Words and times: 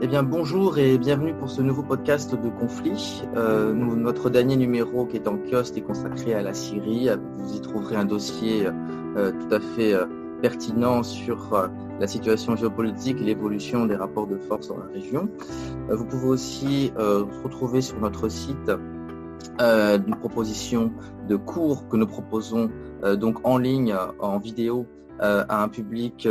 Eh 0.00 0.06
bien, 0.06 0.22
bonjour 0.22 0.78
et 0.78 0.96
bienvenue 0.96 1.34
pour 1.34 1.50
ce 1.50 1.60
nouveau 1.60 1.82
podcast 1.82 2.32
de 2.32 2.48
conflit. 2.50 3.24
Euh, 3.34 3.72
nous, 3.72 3.96
notre 3.96 4.30
dernier 4.30 4.56
numéro 4.56 5.06
qui 5.06 5.16
est 5.16 5.26
en 5.26 5.36
kiosque 5.36 5.76
est 5.76 5.80
consacré 5.82 6.34
à 6.34 6.42
la 6.42 6.54
Syrie. 6.54 7.08
Vous 7.36 7.56
y 7.56 7.60
trouverez 7.60 7.96
un 7.96 8.04
dossier 8.04 8.68
euh, 9.16 9.32
tout 9.32 9.52
à 9.52 9.58
fait. 9.58 9.94
Euh, 9.94 10.06
pertinent 10.40 11.02
sur 11.02 11.52
euh, 11.52 11.66
la 11.98 12.06
situation 12.06 12.54
géopolitique 12.54 13.20
et 13.20 13.24
l'évolution 13.24 13.86
des 13.86 13.96
rapports 13.96 14.28
de 14.28 14.38
force 14.38 14.68
dans 14.68 14.78
la 14.78 14.86
région. 14.86 15.28
Vous 15.88 16.04
pouvez 16.04 16.28
aussi 16.28 16.92
retrouver 16.96 17.80
sur 17.80 17.98
notre 17.98 18.28
site 18.28 18.70
une 19.58 20.14
proposition 20.20 20.92
de 21.28 21.34
cours 21.34 21.88
que 21.88 21.96
nous 21.96 22.06
proposons 22.06 22.70
donc 23.16 23.40
en 23.42 23.58
ligne, 23.58 23.96
en 24.20 24.38
vidéo, 24.38 24.86
à 25.18 25.60
un 25.60 25.68
public 25.68 26.28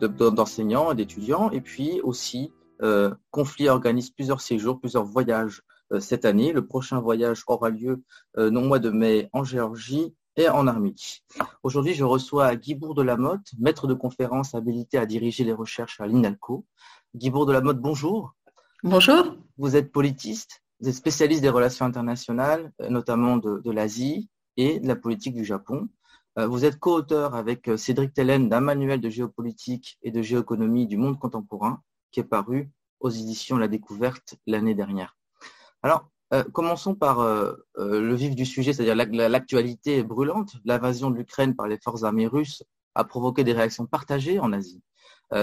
d'enseignants 0.00 0.92
et 0.92 0.94
d'étudiants. 0.94 1.50
Et 1.50 1.60
puis 1.60 2.00
aussi, 2.04 2.52
Conflit 3.30 3.68
organise 3.68 4.10
plusieurs 4.10 4.40
séjours, 4.40 4.80
plusieurs 4.80 5.04
voyages 5.04 5.62
cette 6.00 6.24
année. 6.24 6.52
Le 6.52 6.66
prochain 6.66 7.00
voyage 7.00 7.42
aura 7.46 7.70
lieu 7.70 8.02
non 8.36 8.66
mois 8.66 8.78
de 8.78 8.90
mai 8.90 9.28
en 9.32 9.44
Géorgie 9.44 10.14
et 10.38 10.48
en 10.48 10.66
Arménie. 10.68 11.24
Aujourd'hui, 11.64 11.94
je 11.94 12.04
reçois 12.04 12.54
Guy 12.54 12.76
Bourg 12.76 12.94
de 12.94 13.02
la 13.02 13.16
Motte, 13.16 13.48
maître 13.58 13.88
de 13.88 13.94
conférence 13.94 14.54
habilité 14.54 14.96
à 14.96 15.04
diriger 15.04 15.42
les 15.42 15.52
recherches 15.52 16.00
à 16.00 16.06
l'INALCO. 16.06 16.64
Guy 17.14 17.30
Bourg 17.30 17.46
de 17.46 17.52
la 17.52 17.60
Motte, 17.60 17.80
bonjour. 17.80 18.34
Bonjour. 18.84 19.34
Vous 19.56 19.74
êtes 19.74 19.90
politiste, 19.90 20.62
vous 20.80 20.88
êtes 20.88 20.94
spécialiste 20.94 21.42
des 21.42 21.48
relations 21.48 21.84
internationales, 21.84 22.72
euh, 22.80 22.88
notamment 22.88 23.36
de, 23.36 23.70
l'Asie 23.72 24.30
et 24.56 24.78
de 24.78 24.86
la 24.86 24.94
politique 24.94 25.34
du 25.34 25.44
Japon. 25.44 25.88
Euh, 26.38 26.46
vous 26.46 26.64
êtes 26.64 26.78
co-auteur 26.78 27.34
avec 27.34 27.66
euh, 27.66 27.76
Cédric 27.76 28.14
Tellen 28.14 28.48
d'un 28.48 28.60
manuel 28.60 29.00
de 29.00 29.10
géopolitique 29.10 29.98
et 30.02 30.12
de 30.12 30.22
géoéconomie 30.22 30.86
du 30.86 30.96
monde 30.96 31.18
contemporain 31.18 31.82
qui 32.10 32.20
est 32.20 32.24
paru 32.24 32.70
aux 33.00 33.10
éditions 33.10 33.58
La 33.58 33.68
Découverte 33.68 34.36
l'année 34.46 34.74
dernière. 34.74 35.16
Alors, 35.82 36.08
euh, 36.34 36.44
commençons 36.52 36.94
par 36.94 37.20
euh, 37.20 37.54
euh, 37.78 38.00
le 38.00 38.14
vif 38.14 38.36
du 38.36 38.44
sujet, 38.44 38.72
c'est-à-dire 38.72 38.96
l'actualité 39.28 40.02
brûlante. 40.02 40.56
L'invasion 40.64 41.10
de 41.10 41.16
l'Ukraine 41.16 41.54
par 41.56 41.68
les 41.68 41.78
forces 41.78 42.02
armées 42.02 42.26
russes 42.26 42.62
a 42.94 43.04
provoqué 43.04 43.44
des 43.44 43.52
réactions 43.52 43.86
partagées 43.86 44.38
en 44.38 44.52
Asie. 44.52 44.82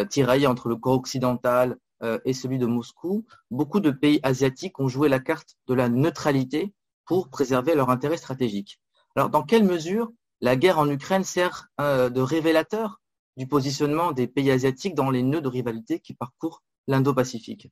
tiraillées 0.09 0.47
entre 0.47 0.67
le 0.67 0.75
corps 0.75 0.95
occidental 0.95 1.77
et 2.25 2.33
celui 2.33 2.58
de 2.58 2.66
Moscou, 2.66 3.25
beaucoup 3.49 3.80
de 3.80 3.91
pays 3.91 4.19
asiatiques 4.23 4.80
ont 4.80 4.88
joué 4.88 5.08
la 5.09 5.19
carte 5.19 5.55
de 5.67 5.73
la 5.73 5.88
neutralité 5.88 6.73
pour 7.05 7.30
préserver 7.30 7.75
leur 7.75 7.89
intérêt 7.89 8.17
stratégique. 8.17 8.81
Alors, 9.16 9.30
dans 9.30 9.43
quelle 9.43 9.63
mesure 9.63 10.11
la 10.41 10.55
guerre 10.55 10.80
en 10.80 10.89
Ukraine 10.89 11.23
sert 11.23 11.67
de 11.80 12.19
révélateur 12.19 12.99
du 13.38 13.47
positionnement 13.47 14.11
des 14.11 14.28
pays 14.28 14.52
asiatiques 14.52 14.95
dans 14.95 15.09
les 15.09 15.23
nœuds 15.23 15.41
de 15.41 15.47
rivalité 15.47 16.00
qui 16.00 16.14
parcourent 16.14 16.64
l'Indo-Pacifique 16.88 17.69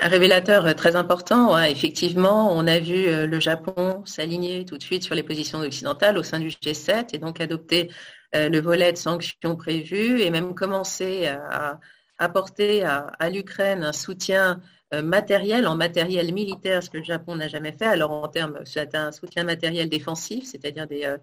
un 0.00 0.08
révélateur 0.08 0.74
très 0.74 0.96
important, 0.96 1.58
effectivement, 1.62 2.56
on 2.56 2.66
a 2.66 2.78
vu 2.78 3.06
euh, 3.06 3.26
le 3.26 3.40
Japon 3.40 4.02
s'aligner 4.06 4.64
tout 4.64 4.78
de 4.78 4.82
suite 4.82 5.02
sur 5.02 5.14
les 5.14 5.22
positions 5.22 5.60
occidentales 5.60 6.16
au 6.16 6.22
sein 6.22 6.38
du 6.38 6.48
G7 6.48 7.08
et 7.12 7.18
donc 7.18 7.40
adopter 7.40 7.90
euh, 8.34 8.48
le 8.48 8.60
volet 8.60 8.92
de 8.92 8.98
sanctions 8.98 9.56
prévues 9.56 10.20
et 10.20 10.30
même 10.30 10.54
commencer 10.54 11.26
à 11.26 11.80
apporter 12.18 12.84
à, 12.84 13.30
l'Ukraine 13.30 13.82
un 13.82 13.92
soutien 13.92 14.60
euh, 14.94 15.02
matériel, 15.02 15.66
en 15.66 15.74
matériel 15.74 16.32
militaire, 16.32 16.82
ce 16.82 16.90
que 16.90 16.98
le 16.98 17.04
Japon 17.04 17.36
n'a 17.36 17.48
jamais 17.48 17.72
fait. 17.72 17.86
Alors 17.86 18.12
en 18.12 18.28
termes, 18.28 18.60
c'est 18.64 18.94
un 18.94 19.10
soutien 19.10 19.44
matériel 19.44 19.88
défensif, 19.88 20.44
c'est-à-dire 20.44 20.86
des, 20.86 21.16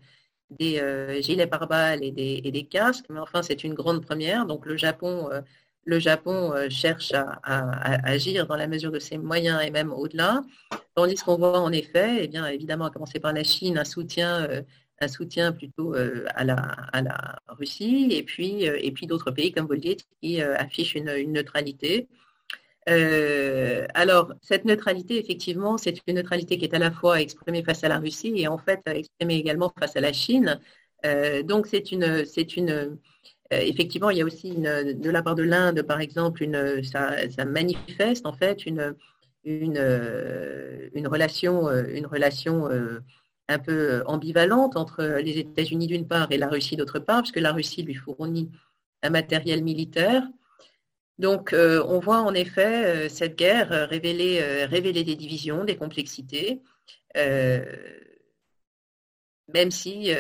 des 0.50 1.22
gilets 1.22 1.48
pare-balles 1.48 2.04
et 2.04 2.12
des, 2.12 2.68
casques, 2.70 3.06
mais 3.10 3.20
enfin 3.20 3.44
c'est 3.44 3.64
une 3.64 3.74
grande 3.74 4.04
première. 4.04 4.46
Donc 4.46 4.66
le 4.66 4.78
Japon 4.78 5.30
le 5.88 6.00
Japon 6.00 6.54
euh, 6.54 6.70
cherche 6.70 7.14
à, 7.14 7.40
agir 8.06 8.46
dans 8.46 8.58
la 8.58 8.68
mesure 8.68 8.92
de 8.92 9.00
ses 9.00 9.18
moyens 9.18 9.62
et 9.66 9.72
même 9.72 9.94
au-delà, 9.94 10.44
tandis 10.96 11.16
qu'on 11.16 11.38
voit 11.38 11.62
en 11.62 11.72
effet, 11.72 12.18
eh 12.24 12.28
bien, 12.28 12.46
évidemment, 12.46 12.86
à 12.86 12.92
commencer 12.92 13.22
par 13.22 13.32
la 13.32 13.44
Chine, 13.44 13.78
un 13.78 13.86
soutien, 13.86 14.44
euh, 14.50 14.62
un 15.00 15.08
soutien 15.08 15.54
plutôt 15.54 15.96
euh, 15.96 16.26
à, 16.36 16.44
la, 16.44 17.40
Russie, 17.48 18.10
et 18.12 18.22
puis, 18.24 18.64
et 18.64 18.92
puis 18.92 19.08
d'autres 19.08 19.32
pays, 19.32 19.54
comme 19.54 19.66
vous 19.66 19.74
le 19.74 19.80
dites, 19.80 20.06
qui 20.22 20.42
affichent 20.42 20.96
une, 20.96 21.32
neutralité. 21.32 22.10
Alors, 22.88 24.34
cette 24.42 24.66
neutralité, 24.66 25.20
effectivement, 25.20 25.78
c'est 25.78 25.98
une 26.08 26.16
neutralité 26.16 26.58
qui 26.58 26.66
est 26.66 26.74
à 26.74 26.80
la 26.80 26.92
fois 26.92 27.22
exprimée 27.22 27.64
face 27.64 27.84
à 27.84 27.90
la 27.90 28.00
Russie 28.00 28.34
et 28.36 28.48
en 28.48 28.58
fait 28.58 28.82
exprimée 28.88 29.36
également 29.36 29.72
face 29.78 29.96
à 29.96 30.02
la 30.02 30.14
Chine. 30.14 30.60
donc, 31.44 31.68
c'est 31.68 31.92
une, 31.92 32.26
c'est 32.26 32.56
une, 32.56 32.98
euh, 33.54 33.60
effectivement, 33.62 34.10
il 34.10 34.18
y 34.18 34.22
a 34.22 34.26
aussi 34.26 34.52
de 34.52 35.10
la 35.10 35.24
part 35.24 35.36
de 35.36 35.44
l'Inde, 35.44 35.82
par 35.84 36.02
exemple, 36.02 36.44
une, 36.44 36.84
ça, 36.84 37.16
manifeste 37.46 38.26
en 38.26 38.34
fait 38.34 38.66
une, 38.66 38.96
une, 39.46 39.78
euh, 39.78 40.90
une 40.94 41.08
relation, 41.08 41.68
euh, 41.70 41.86
une 41.94 42.06
relation 42.06 42.70
un 43.50 43.60
peu 43.60 44.04
ambivalente 44.06 44.76
entre 44.76 45.04
les 45.24 45.40
États-Unis 45.40 45.88
d'une 45.88 46.08
part 46.08 46.32
et 46.32 46.38
la 46.38 46.50
Russie 46.50 46.76
d'autre 46.76 47.00
part, 47.00 47.22
puisque 47.22 47.40
la 47.40 47.54
Russie 47.54 47.84
lui 47.84 47.96
fournit 47.96 48.52
un 49.04 49.10
matériel 49.10 49.64
militaire. 49.64 50.24
Donc, 51.20 51.54
on 51.54 52.00
voit 52.00 52.22
en 52.22 52.34
effet 52.34 53.10
cette 53.10 53.36
guerre 53.36 53.90
révéler, 53.90 54.66
révéler 54.66 55.04
des 55.04 55.16
divisions, 55.16 55.66
des 55.66 55.76
complexités, 55.76 56.62
même 57.16 57.66
si, 59.72 60.12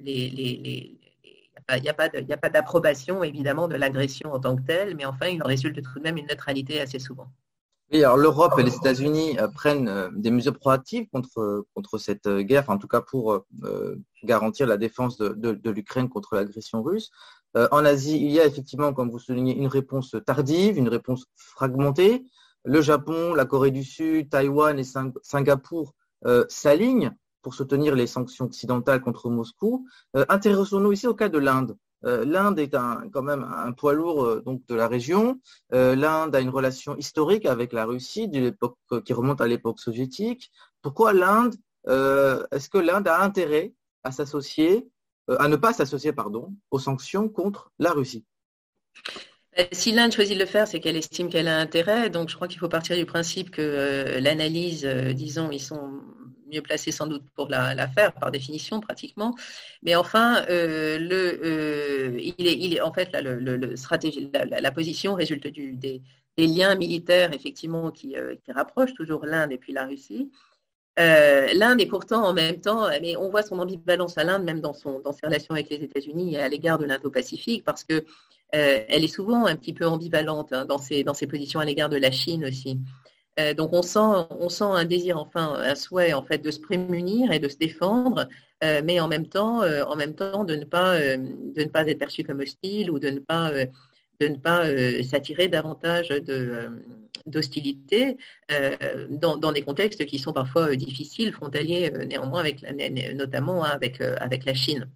il 0.00 0.98
n'y 1.80 1.88
a 1.88 1.94
pas 1.94 2.50
d'approbation, 2.50 3.24
évidemment, 3.24 3.68
de 3.68 3.76
l'agression 3.76 4.32
en 4.32 4.40
tant 4.40 4.56
que 4.56 4.62
telle, 4.62 4.96
mais 4.96 5.04
enfin, 5.06 5.28
il 5.28 5.42
en 5.42 5.46
résulte 5.46 5.82
tout 5.82 5.98
de 5.98 6.02
même 6.02 6.18
une 6.18 6.26
neutralité 6.26 6.80
assez 6.80 6.98
souvent. 6.98 7.28
Oui, 7.92 8.04
alors 8.04 8.16
l'Europe 8.16 8.52
et 8.56 8.62
les 8.62 8.76
États-Unis 8.76 9.36
euh, 9.40 9.48
prennent 9.48 9.88
euh, 9.88 10.10
des 10.12 10.30
mesures 10.30 10.56
proactives 10.56 11.08
contre, 11.08 11.98
cette 11.98 12.28
euh, 12.28 12.42
guerre, 12.42 12.70
en 12.70 12.78
tout 12.78 12.86
cas 12.86 13.00
pour 13.00 13.44
garantir 14.22 14.68
la 14.68 14.76
défense 14.76 15.18
de, 15.18 15.70
l'Ukraine 15.70 16.08
contre 16.08 16.36
l'agression 16.36 16.82
russe. 16.82 17.10
En 17.54 17.84
Asie, 17.84 18.16
il 18.16 18.30
y 18.30 18.40
a 18.40 18.46
effectivement, 18.46 18.92
comme 18.92 19.10
vous 19.10 19.18
soulignez, 19.18 19.56
une 19.56 19.66
réponse 19.66 20.14
tardive, 20.24 20.78
une 20.78 20.88
réponse 20.88 21.26
fragmentée. 21.36 22.24
Le 22.64 22.80
Japon, 22.80 23.34
la 23.34 23.44
Corée 23.44 23.70
du 23.70 23.82
Sud, 23.82 24.30
Taïwan 24.30 24.78
et 24.78 24.84
Singapour 25.22 25.94
s'alignent 26.48 27.12
pour 27.42 27.54
soutenir 27.54 27.94
les 27.94 28.06
sanctions 28.06 28.46
occidentales 28.46 29.00
contre 29.00 29.30
Moscou. 29.30 29.86
Euh, 30.16 30.24
intéressons-nous 30.28 30.92
ici 30.92 31.06
au 31.06 31.14
cas 31.14 31.28
de 31.28 31.38
l'Inde. 31.38 31.76
Euh, 32.04 32.24
L'Inde 32.24 32.58
est 32.58 32.74
un, 32.74 33.08
quand 33.12 33.22
même 33.22 33.44
un 33.44 33.72
poids 33.72 33.92
lourd 33.92 34.24
euh, 34.24 34.42
donc 34.44 34.66
de 34.66 34.74
la 34.74 34.88
région. 34.88 35.40
L'Inde 35.70 36.34
a 36.34 36.40
une 36.40 36.50
relation 36.50 36.96
historique 36.96 37.46
avec 37.46 37.72
la 37.72 37.84
Russie 37.84 38.30
qui 39.04 39.12
remonte 39.12 39.40
à 39.40 39.46
l'époque 39.46 39.80
soviétique. 39.80 40.50
Pourquoi 40.82 41.12
l'Inde 41.12 41.54
Est-ce 41.86 42.68
que 42.68 42.78
l'Inde 42.78 43.08
a 43.08 43.22
intérêt 43.22 43.74
à 44.02 44.12
s'associer, 44.12 44.88
à 45.38 45.48
ne 45.48 45.56
pas 45.56 45.72
s'associer 45.72 46.12
pardon, 46.12 46.54
aux 46.70 46.78
sanctions 46.78 47.28
contre 47.28 47.72
la 47.78 47.92
Russie 47.92 48.24
si 49.72 49.92
l'Inde 49.92 50.12
choisit 50.12 50.36
de 50.36 50.40
le 50.40 50.46
faire, 50.46 50.66
c'est 50.66 50.80
qu'elle 50.80 50.96
estime 50.96 51.28
qu'elle 51.28 51.48
a 51.48 51.58
intérêt. 51.58 52.08
Donc, 52.08 52.30
je 52.30 52.34
crois 52.34 52.48
qu'il 52.48 52.58
faut 52.58 52.68
partir 52.68 52.96
du 52.96 53.04
principe 53.04 53.50
que 53.50 54.18
l'analyse, 54.18 54.86
disons, 54.86 55.50
ils 55.50 55.60
sont 55.60 56.00
mieux 56.50 56.62
placé 56.62 56.90
sans 56.92 57.06
doute 57.06 57.24
pour 57.34 57.48
la, 57.48 57.88
faire, 57.88 58.12
par 58.12 58.30
définition, 58.30 58.80
pratiquement. 58.80 59.34
Mais 59.82 59.94
enfin, 59.94 60.44
euh, 60.50 60.98
euh, 61.10 62.18
il, 62.18 62.46
est, 62.46 62.58
il, 62.58 62.74
est, 62.74 62.80
en 62.80 62.92
fait, 62.92 63.10
le, 63.14 63.76
stratégie, 63.76 64.30
la, 64.32 64.72
position 64.72 65.14
résulte 65.14 65.46
des, 65.46 66.02
liens 66.36 66.74
militaires, 66.74 67.32
effectivement, 67.34 67.92
euh, 68.14 68.34
qui 68.36 68.52
rapprochent 68.52 68.94
toujours 68.94 69.26
l'Inde 69.26 69.52
et 69.52 69.58
puis 69.58 69.72
la 69.72 69.86
Russie. 69.86 70.30
L'Inde 70.96 71.80
est 71.80 71.86
pourtant 71.86 72.24
en 72.24 72.32
même 72.32 72.60
temps, 72.60 72.88
mais 73.00 73.16
on 73.16 73.30
voit 73.30 73.42
son 73.42 73.58
ambivalence 73.58 74.18
à 74.18 74.24
l'Inde, 74.24 74.44
même 74.44 74.60
dans, 74.60 74.74
son, 74.74 75.00
dans 75.00 75.12
ses 75.12 75.26
relations 75.26 75.54
avec 75.54 75.70
les 75.70 75.82
États-Unis 75.82 76.34
et 76.34 76.40
à 76.40 76.48
l'égard 76.48 76.78
de 76.78 76.84
l'Indo-Pacifique, 76.84 77.64
parce 77.64 77.84
que 77.84 78.04
elle 78.52 79.04
est 79.04 79.08
souvent 79.08 79.46
un 79.46 79.56
petit 79.56 79.72
peu 79.72 79.86
ambivalente 79.86 80.52
hein, 80.52 80.64
dans, 80.64 80.78
ses, 80.78 81.04
dans 81.04 81.14
ses 81.14 81.26
positions 81.26 81.60
à 81.60 81.64
l'égard 81.64 81.88
de 81.88 81.96
la 81.96 82.10
Chine 82.10 82.44
aussi. 82.44 82.80
donc 83.56 83.72
on 83.72 83.82
sent, 83.82 84.26
on 84.40 84.48
sent 84.48 84.64
un 84.64 84.84
désir, 84.84 85.16
enfin 85.18 85.54
un 85.54 85.74
souhait 85.74 86.12
en 86.12 86.22
fait 86.22 86.38
de 86.38 86.50
se 86.50 86.58
prémunir 86.58 87.30
et 87.32 87.38
de 87.38 87.48
se 87.48 87.56
défendre, 87.56 88.28
mais 88.60 89.00
en 89.00 89.08
même 89.08 89.28
temps, 89.28 89.62
en 89.62 89.96
même 89.96 90.14
temps 90.14 90.44
de 90.44 90.56
ne 90.56 90.64
pas, 90.64 90.98
de 90.98 91.62
ne 91.62 91.68
pas 91.68 91.86
être 91.86 91.98
perçu 91.98 92.24
comme 92.24 92.40
hostile 92.40 92.90
ou 92.90 92.98
de 92.98 93.08
ne 93.08 93.20
pas 93.20 93.52
de 94.20 94.28
ne 94.28 94.36
pas 94.36 94.64
s'attirer 95.02 95.48
davantage 95.48 96.08
d'hostilité 97.26 98.16
dans, 99.10 99.36
dans, 99.36 99.52
des 99.52 99.62
contextes 99.62 100.04
qui 100.06 100.18
sont 100.18 100.32
parfois 100.32 100.74
difficiles, 100.76 101.32
frontaliers 101.32 101.90
néanmoins, 102.06 102.40
avec 102.40 102.64
notamment 103.14 103.64
hein, 103.64 103.70
avec, 103.72 104.00
avec 104.00 104.44
la 104.44 104.54
Chine. 104.54 104.88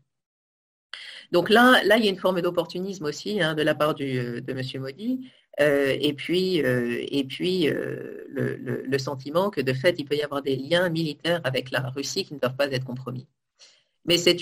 Donc 1.32 1.50
là, 1.50 1.82
là, 1.84 1.96
il 1.96 2.04
y 2.04 2.08
a 2.08 2.10
une 2.10 2.18
forme 2.18 2.40
d'opportunisme 2.42 3.06
aussi 3.06 3.40
hein, 3.40 3.54
de 3.54 3.62
la 3.62 3.74
part 3.74 3.94
de 3.94 4.42
M. 4.46 4.80
Modi. 4.80 5.30
Euh, 5.60 5.96
et 6.00 6.12
puis, 6.14 6.62
euh, 6.64 7.04
et 7.08 7.24
puis 7.24 7.68
euh, 7.68 8.24
le, 8.28 8.98
sentiment 8.98 9.50
que 9.50 9.60
de 9.60 9.72
fait, 9.72 9.96
il 9.98 10.04
peut 10.04 10.16
y 10.16 10.22
avoir 10.22 10.42
des 10.42 10.56
liens 10.56 10.88
militaires 10.88 11.40
avec 11.44 11.70
la 11.70 11.80
Russie 11.90 12.24
qui 12.24 12.34
ne 12.34 12.40
doivent 12.40 12.56
pas 12.56 12.66
être 12.66 12.84
compromis. 12.84 13.26
Mais 14.04 14.18
c'est 14.18 14.36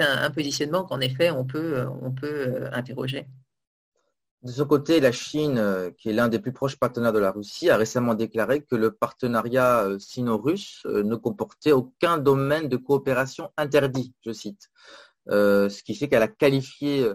un, 0.00 0.22
un, 0.22 0.30
positionnement 0.30 0.84
qu'en 0.84 1.00
effet, 1.00 1.30
on 1.30 1.44
peut, 1.44 1.86
on 2.02 2.12
peut 2.12 2.68
interroger. 2.72 3.26
De 4.42 4.52
ce 4.52 4.62
côté, 4.62 5.00
la 5.00 5.10
Chine, 5.10 5.92
qui 5.98 6.10
est 6.10 6.12
l'un 6.12 6.28
des 6.28 6.38
plus 6.38 6.52
proches 6.52 6.76
partenaires 6.76 7.12
de 7.12 7.18
la 7.18 7.32
Russie, 7.32 7.70
a 7.70 7.76
récemment 7.76 8.14
déclaré 8.14 8.62
que 8.62 8.76
le 8.76 8.92
partenariat 8.92 9.88
sino-russe 9.98 10.86
ne 10.86 11.16
comportait 11.16 11.72
aucun 11.72 12.18
domaine 12.18 12.68
de 12.68 12.76
coopération 12.76 13.50
interdit, 13.56 14.14
je 14.24 14.32
cite. 14.32 14.70
ce 15.28 15.82
qui 15.82 15.96
fait 15.96 16.08
qu'elle 16.08 16.22
a 16.22 16.28
qualifié 16.28 17.12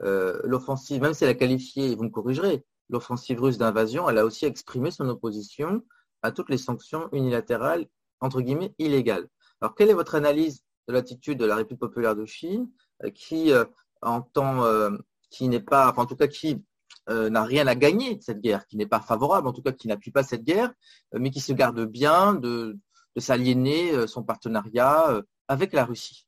l'offensive, 0.00 1.00
même 1.00 1.14
si 1.14 1.22
elle 1.22 1.30
a 1.30 1.34
qualifié, 1.34 1.94
vous 1.94 2.02
me 2.02 2.10
corrigerez, 2.10 2.64
l'offensive 2.88 3.40
russe 3.40 3.58
d'invasion, 3.58 4.08
elle 4.08 4.18
a 4.18 4.24
aussi 4.24 4.44
exprimé 4.46 4.90
son 4.90 5.08
opposition 5.08 5.84
à 6.22 6.32
toutes 6.32 6.50
les 6.50 6.58
sanctions 6.58 7.08
unilatérales, 7.12 7.86
entre 8.20 8.40
guillemets, 8.40 8.74
illégales. 8.78 9.28
Alors, 9.60 9.74
quelle 9.74 9.90
est 9.90 9.94
votre 9.94 10.14
analyse 10.14 10.64
de 10.88 10.92
l'attitude 10.92 11.38
de 11.38 11.44
la 11.44 11.56
République 11.56 11.80
populaire 11.80 12.16
de 12.16 12.26
Chine, 12.26 12.70
euh, 13.04 13.10
qui 13.10 13.52
euh, 13.52 13.64
entend, 14.02 14.64
euh, 14.64 14.90
qui 15.34 15.48
n'est 15.48 15.60
pas, 15.60 15.92
en 15.96 16.06
tout 16.06 16.16
cas, 16.16 16.26
qui 16.28 16.62
n'a 17.08 17.44
rien 17.44 17.66
à 17.66 17.74
gagner 17.74 18.16
de 18.16 18.22
cette 18.22 18.40
guerre, 18.40 18.66
qui 18.66 18.76
n'est 18.76 18.86
pas 18.86 19.00
favorable, 19.00 19.48
en 19.48 19.52
tout 19.52 19.62
cas, 19.62 19.72
qui 19.72 19.88
n'appuie 19.88 20.10
pas 20.10 20.22
cette 20.22 20.44
guerre, 20.44 20.72
mais 21.12 21.30
qui 21.30 21.40
se 21.40 21.52
garde 21.52 21.84
bien 21.84 22.34
de 22.34 22.78
s'aliéner 23.18 24.06
son 24.06 24.22
partenariat 24.22 25.22
avec 25.48 25.72
la 25.72 25.84
Russie. 25.84 26.26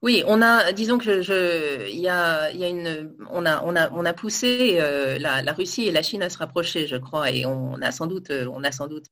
Oui, 0.00 0.22
on 0.28 0.40
a, 0.42 0.72
disons 0.72 0.98
que 0.98 1.22
je, 1.22 1.88
il 1.90 1.98
y 1.98 2.08
a, 2.08 2.52
y 2.52 2.62
a 2.62 2.68
une, 2.68 3.16
on 3.30 3.44
a, 3.44 3.64
on 3.64 3.74
a, 3.74 3.90
on 3.90 4.04
a 4.04 4.12
poussé 4.12 4.78
euh, 4.80 5.18
la, 5.18 5.52
Russie 5.52 5.88
et 5.88 5.90
la 5.90 6.02
Chine 6.02 6.22
à 6.22 6.30
se 6.30 6.38
rapprocher, 6.38 6.86
je 6.86 6.96
crois, 6.96 7.32
et 7.32 7.44
on 7.46 7.74
a 7.82 7.90
sans 7.90 8.06
doute, 8.06 8.30
on 8.30 8.62
a 8.62 8.70
sans 8.70 8.86
doute 8.86 9.10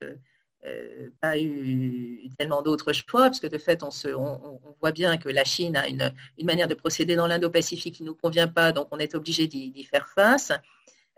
euh, 0.66 1.10
pas 1.20 1.38
eu 1.38 2.28
tellement 2.38 2.62
d'autres 2.62 2.92
choix, 2.92 3.22
parce 3.22 3.40
que 3.40 3.46
de 3.46 3.58
fait, 3.58 3.82
on, 3.82 3.90
se, 3.90 4.08
on, 4.08 4.60
voit 4.80 4.92
bien 4.92 5.16
que 5.16 5.28
la 5.28 5.44
Chine 5.44 5.76
a 5.76 5.88
une, 5.88 6.12
une 6.38 6.46
manière 6.46 6.68
de 6.68 6.74
procéder 6.74 7.16
dans 7.16 7.26
l'Indo-Pacifique 7.26 7.96
qui 7.96 8.02
ne 8.02 8.08
nous 8.08 8.14
convient 8.14 8.48
pas, 8.48 8.72
donc 8.72 8.88
on 8.90 8.98
est 8.98 9.14
obligé 9.14 9.46
d'y 9.46 9.84
faire 9.84 10.08
face. 10.08 10.52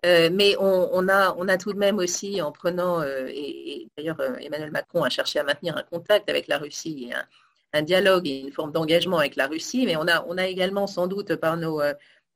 Euh, 0.06 0.30
mais 0.32 0.54
on, 0.60 0.90
on, 0.92 1.08
a, 1.08 1.34
on 1.38 1.48
a 1.48 1.58
tout 1.58 1.72
de 1.72 1.78
même 1.78 1.98
aussi, 1.98 2.40
en 2.40 2.52
prenant, 2.52 3.02
et, 3.02 3.82
et 3.82 3.88
d'ailleurs 3.96 4.20
Emmanuel 4.40 4.70
Macron 4.70 5.02
a 5.02 5.10
cherché 5.10 5.40
à 5.40 5.44
maintenir 5.44 5.76
un 5.76 5.82
contact 5.82 6.28
avec 6.30 6.46
la 6.46 6.58
Russie 6.58 7.10
un, 7.12 7.24
un 7.72 7.82
dialogue 7.82 8.26
et 8.26 8.40
une 8.40 8.52
forme 8.52 8.72
d'engagement 8.72 9.18
avec 9.18 9.36
la 9.36 9.46
Russie, 9.46 9.84
mais 9.86 9.96
on 9.96 10.08
a, 10.08 10.24
on 10.26 10.38
a 10.38 10.46
également 10.46 10.86
sans 10.86 11.06
doute 11.06 11.36
par 11.36 11.56
nos 11.56 11.80
euh, 11.80 11.94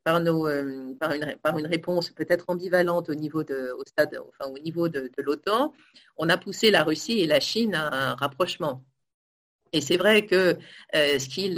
euh, 0.08 0.94
par, 0.98 1.12
une, 1.58 1.66
réponse 1.66 2.10
peut-être 2.10 2.46
ambivalente 2.48 3.08
au 3.08 3.14
niveau 3.14 3.44
de, 3.44 3.72
l'OTAN, 5.18 5.72
on 6.16 6.28
a 6.28 6.36
poussé 6.36 6.70
la 6.70 6.82
Russie 6.82 7.20
et 7.20 7.26
la 7.26 7.40
Chine 7.40 7.74
à 7.74 8.10
un 8.10 8.14
rapprochement. 8.14 8.84
Et 9.72 9.80
c'est 9.80 9.96
vrai 9.96 10.26
que 10.26 10.58
euh, 10.94 11.18
ce 11.18 11.28
qu'il 11.28 11.56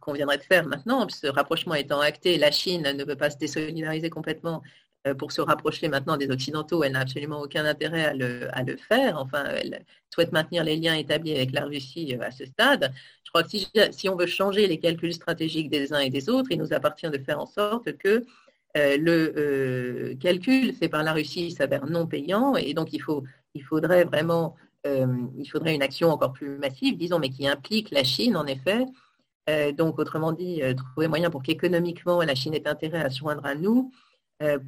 conviendrait 0.00 0.38
de 0.38 0.42
faire 0.42 0.66
maintenant, 0.66 1.06
ce 1.08 1.26
rapprochement 1.26 1.74
étant 1.74 2.00
acté, 2.00 2.38
la 2.38 2.50
Chine 2.50 2.82
ne 2.82 3.04
veut 3.04 3.16
pas 3.16 3.30
se 3.30 3.36
désolidariser 3.36 4.10
complètement 4.10 4.62
euh, 4.62 4.83
pour 5.12 5.32
se 5.32 5.42
rapprocher 5.42 5.88
maintenant 5.88 6.16
des 6.16 6.30
Occidentaux, 6.30 6.82
elle 6.82 6.92
n'a 6.92 7.00
absolument 7.00 7.42
aucun 7.42 7.66
intérêt 7.66 8.06
à 8.06 8.14
le, 8.14 8.76
faire. 8.76 9.18
Enfin, 9.18 9.44
elle 9.44 9.84
souhaite 10.12 10.32
maintenir 10.32 10.64
les 10.64 10.76
liens 10.76 10.94
établis 10.94 11.34
avec 11.34 11.52
la 11.52 11.66
Russie 11.66 12.16
euh, 12.18 12.24
à 12.24 12.30
ce 12.30 12.46
stade. 12.46 12.90
Je 13.24 13.30
crois 13.30 13.42
que 13.42 13.50
si, 13.92 14.08
on 14.08 14.16
veut 14.16 14.26
changer 14.26 14.66
les 14.66 14.78
calculs 14.78 15.12
stratégiques 15.12 15.68
des 15.68 15.92
uns 15.92 15.98
et 15.98 16.08
des 16.08 16.30
autres, 16.30 16.48
il 16.50 16.58
nous 16.58 16.72
appartient 16.72 17.10
de 17.10 17.18
faire 17.18 17.38
en 17.38 17.46
sorte 17.46 17.92
que 17.98 18.24
euh, 18.76 18.96
le 18.98 20.14
calcul 20.14 20.72
fait 20.72 20.88
par 20.88 21.02
la 21.02 21.12
Russie 21.12 21.50
s'avère 21.50 21.86
non 21.86 22.06
payant 22.06 22.56
et 22.56 22.72
donc 22.74 22.92
il, 22.92 23.00
faut, 23.00 23.22
il 23.54 23.62
faudrait 23.62 24.04
vraiment 24.04 24.56
il 24.86 25.48
faudrait 25.50 25.74
une 25.74 25.82
action 25.82 26.10
encore 26.10 26.34
plus 26.34 26.58
massive, 26.58 26.98
disons, 26.98 27.18
mais 27.18 27.30
qui 27.30 27.48
implique 27.48 27.90
la 27.90 28.04
Chine, 28.04 28.36
en 28.36 28.44
effet. 28.44 28.84
donc, 29.78 29.98
autrement 29.98 30.32
dit, 30.32 30.60
trouver 30.76 31.08
moyen 31.08 31.30
pour 31.30 31.42
qu'économiquement, 31.42 32.20
la 32.20 32.34
Chine 32.34 32.52
ait 32.52 32.68
intérêt 32.68 33.00
à 33.00 33.08
se 33.08 33.20
joindre 33.20 33.46
à 33.46 33.54
nous 33.54 33.90
euh, 33.90 34.13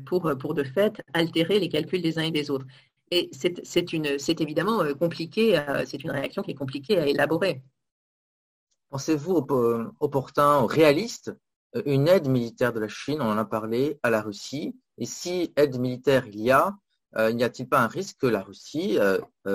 pour, 0.05 0.33
pour 0.39 0.55
de 0.55 0.65
fait 0.65 1.03
altérer 1.13 1.59
les 1.59 1.69
calculs 1.69 2.03
des 2.03 2.19
uns 2.19 2.23
et 2.23 2.31
des 2.31 2.51
autres. 2.51 2.67
Et 3.11 3.31
c'est 3.33 4.41
évidemment 4.41 4.83
euh, 4.83 4.95
compliqué, 4.95 5.63
c'est 5.87 6.03
une 6.03 6.11
réaction 6.11 6.43
qui 6.43 6.51
est 6.51 6.55
compliquée 6.57 6.99
à 6.99 7.07
élaborer. 7.07 7.63
Pensez-vous 8.91 9.47
opportun, 10.01 10.67
réaliste, 10.67 11.33
euh, 11.77 11.83
une 11.87 12.09
aide 12.09 12.29
militaire 12.29 12.73
de 12.73 12.81
la 12.81 12.89
Chine, 12.89 13.21
on 13.21 13.31
en 13.31 13.39
a 13.39 13.45
parlé, 13.45 13.99
à 14.03 14.11
la 14.11 14.23
Russie? 14.23 14.77
Et 14.99 15.07
si 15.07 15.53
aide 15.57 15.79
militaire 15.79 16.27
il 16.27 16.41
y 16.41 16.51
a, 16.51 16.77
n'y 17.33 17.45
a-t-il 17.45 17.69
pas 17.69 17.81
un 17.81 17.87
risque 17.87 18.19
que 18.21 18.27
la 18.27 18.43
Russie, 18.43 18.99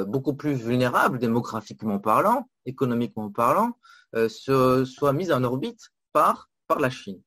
beaucoup 0.08 0.34
plus 0.34 0.54
vulnérable 0.54 1.20
démographiquement 1.20 2.00
parlant, 2.00 2.50
économiquement 2.66 3.30
parlant, 3.30 3.78
soit 4.28 5.14
mise 5.14 5.32
en 5.32 5.44
orbite 5.44 5.90
par 6.14 6.50
la 6.80 6.90
Chine? 6.90 7.22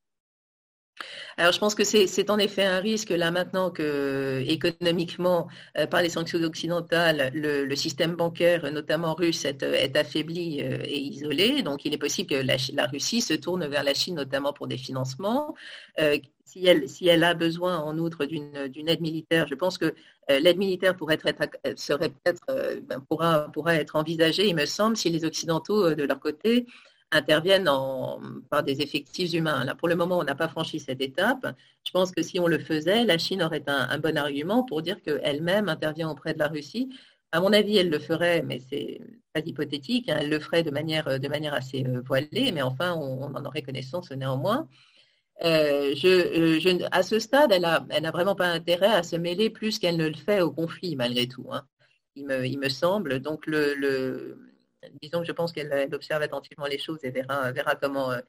Alors, 1.37 1.51
je 1.51 1.59
pense 1.59 1.75
que 1.75 1.83
c'est 1.83 2.29
en 2.29 2.37
effet 2.37 2.63
un 2.63 2.79
risque 2.79 3.09
là 3.09 3.29
maintenant 3.29 3.69
que 3.69 4.41
économiquement, 4.47 5.47
euh, 5.77 5.85
par 5.85 6.01
les 6.01 6.09
sanctions 6.09 6.41
occidentales, 6.41 7.31
le, 7.33 7.75
système 7.75 8.15
bancaire, 8.15 8.71
notamment 8.71 9.13
russe, 9.13 9.43
est, 9.45 9.97
affaibli 9.97 10.61
euh, 10.61 10.77
et 10.83 10.97
isolé. 10.97 11.61
Donc, 11.61 11.83
il 11.85 11.93
est 11.93 11.97
possible 11.97 12.29
que 12.29 12.35
la, 12.35 12.85
Russie 12.87 13.21
se 13.21 13.33
tourne 13.33 13.67
vers 13.67 13.83
la 13.83 13.93
Chine, 13.93 14.15
notamment 14.15 14.53
pour 14.53 14.67
des 14.67 14.77
financements. 14.77 15.55
Euh, 15.99 16.17
si, 16.45 16.67
elle, 16.67 17.23
a 17.23 17.33
besoin, 17.33 17.77
en 17.79 17.97
outre, 17.97 18.25
d'une 18.25 18.87
aide 18.87 19.01
militaire, 19.01 19.45
je 19.47 19.55
pense 19.55 19.77
que 19.77 19.93
l'aide 20.29 20.57
militaire 20.57 20.95
pourrait 20.95 21.19
être, 21.25 21.49
ben, 22.87 23.01
pourra 23.09 23.75
être 23.75 23.97
envisagée, 23.97 24.47
il 24.47 24.55
me 24.55 24.65
semble, 24.65 24.95
si 24.95 25.09
les 25.09 25.25
Occidentaux, 25.25 25.93
de 25.93 26.03
leur 26.03 26.19
côté, 26.19 26.65
interviennent 27.15 27.69
par 28.49 28.63
des 28.63 28.81
effectifs 28.81 29.33
humains. 29.33 29.63
Là, 29.63 29.75
pour 29.75 29.87
le 29.87 29.95
moment, 29.95 30.19
on 30.19 30.23
n'a 30.23 30.35
pas 30.35 30.47
franchi 30.47 30.79
cette 30.79 31.01
étape. 31.01 31.47
Je 31.85 31.91
pense 31.91 32.11
que 32.11 32.21
si 32.21 32.39
on 32.39 32.47
le 32.47 32.59
faisait, 32.59 33.05
la 33.05 33.17
Chine 33.17 33.41
aurait 33.41 33.63
un, 33.67 33.97
bon 33.97 34.17
argument 34.17 34.63
pour 34.63 34.81
dire 34.81 35.01
qu'elle-même 35.01 35.69
intervient 35.69 36.09
auprès 36.09 36.33
de 36.33 36.39
la 36.39 36.47
Russie. 36.47 36.89
À 37.31 37.41
mon 37.41 37.51
avis, 37.53 37.77
elle 37.77 37.89
le 37.89 37.99
ferait, 37.99 38.43
mais 38.43 38.59
c'est 38.69 39.01
pas 39.33 39.41
hypothétique. 39.45 40.09
Hein. 40.09 40.17
elle 40.21 40.29
le 40.29 40.39
ferait 40.39 40.63
de 40.63 40.71
manière, 40.71 41.19
de 41.19 41.27
manière 41.27 41.53
assez 41.53 41.85
euh, 41.85 42.01
voilée, 42.01 42.51
mais 42.53 42.61
enfin, 42.61 42.93
on, 42.93 43.33
en 43.35 43.45
aurait 43.45 43.61
connaissance 43.61 44.11
néanmoins. 44.11 44.67
Euh, 45.43 45.93
je, 45.95 46.87
à 46.91 47.03
ce 47.03 47.19
stade, 47.19 47.51
elle 47.51 47.63
n'a 47.63 47.85
elle 47.89 48.07
vraiment 48.07 48.35
pas 48.35 48.47
intérêt 48.47 48.93
à 48.93 49.03
se 49.03 49.17
mêler 49.17 49.49
plus 49.49 49.79
qu'elle 49.79 49.97
ne 49.97 50.07
le 50.07 50.15
fait 50.15 50.41
au 50.41 50.51
conflit, 50.51 50.95
malgré 50.95 51.27
tout. 51.27 51.47
Hein. 51.51 51.65
Il, 52.15 52.25
me, 52.25 52.45
il, 52.45 52.57
me, 52.57 52.69
semble. 52.69 53.19
Donc, 53.19 53.45
le, 53.47 54.54
disons 55.01 55.21
que 55.21 55.27
je 55.27 55.31
pense 55.31 55.51
qu'elle 55.51 55.93
observe 55.93 56.21
attentivement 56.21 56.65
les 56.65 56.77
choses 56.77 56.99
et 57.03 57.11
verra, 57.11 57.75
comment, 57.81 58.11
euh, 58.11 58.19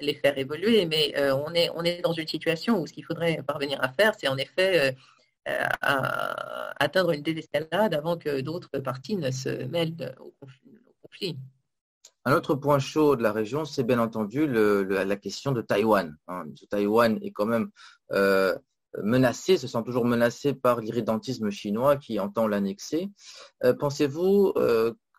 les, 0.00 0.14
faire 0.14 0.36
évoluer. 0.38 0.86
Mais 0.86 1.14
euh, 1.16 1.34
on, 1.34 1.52
est, 1.54 1.70
on 1.74 1.82
est 1.82 2.00
dans 2.02 2.12
une 2.12 2.26
situation 2.26 2.80
où 2.80 2.86
ce 2.86 2.92
qu'il 2.92 3.04
faudrait 3.04 3.42
parvenir 3.42 3.82
à 3.82 3.88
faire, 3.88 4.14
c'est 4.18 4.28
en 4.28 4.36
effet 4.36 4.96
euh, 5.48 5.64
atteindre 6.80 7.12
une 7.12 7.22
désescalade 7.22 7.94
avant 7.94 8.16
que 8.16 8.40
d'autres 8.40 8.78
parties 8.78 9.16
ne 9.16 9.30
se 9.30 9.64
mêlent 9.64 10.14
au 10.20 10.34
conflit. 11.02 11.38
Un 12.24 12.34
autre 12.34 12.56
point 12.56 12.80
chaud 12.80 13.14
de 13.14 13.22
la 13.22 13.32
région, 13.32 13.64
c'est 13.64 13.84
bien 13.84 14.00
entendu 14.00 14.48
la 14.48 15.16
question 15.16 15.52
de 15.52 15.62
Taïwan. 15.62 16.16
Hein. 16.26 16.46
Taïwan 16.70 17.20
est 17.22 17.30
quand 17.30 17.46
même 17.46 17.70
menacé, 19.02 19.56
se 19.58 19.66
sent 19.66 19.82
toujours 19.84 20.04
menacé 20.04 20.54
par 20.54 20.80
l'irrédentisme 20.80 21.50
chinois 21.50 21.96
qui 21.96 22.18
entend 22.18 22.48
l'annexer. 22.48 23.10
Pensez-vous 23.78 24.54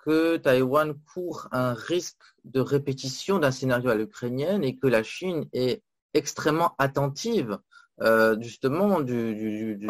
que 0.08 0.38
Taïwan 0.38 0.96
court 1.14 1.50
un 1.52 1.74
risque 1.74 2.24
de 2.46 2.62
répétition 2.62 3.40
d'un 3.40 3.52
scénario 3.52 3.90
à 3.90 3.96
l'ukrainienne 3.96 4.64
et 4.64 4.78
que 4.78 4.88
la 4.88 5.04
Chine 5.04 5.50
est 5.52 5.84
extrêmement 6.14 6.76
attentive 6.78 7.60
euh, 8.00 8.40
justement 8.40 9.02
de 9.02 9.36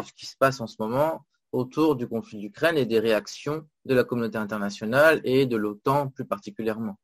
ce 0.04 0.12
qui 0.14 0.26
se 0.26 0.36
passe 0.36 0.60
en 0.60 0.66
ce 0.66 0.74
moment 0.80 1.24
autour 1.52 1.94
du 1.94 2.08
conflit 2.08 2.40
d'Ukraine 2.40 2.76
et 2.76 2.84
des 2.84 2.98
réactions 2.98 3.64
de 3.84 3.94
la 3.94 4.02
communauté 4.02 4.38
internationale 4.38 5.20
et 5.22 5.46
de 5.46 5.56
l'OTAN 5.56 6.08
plus 6.08 6.24
particulièrement. 6.24 6.98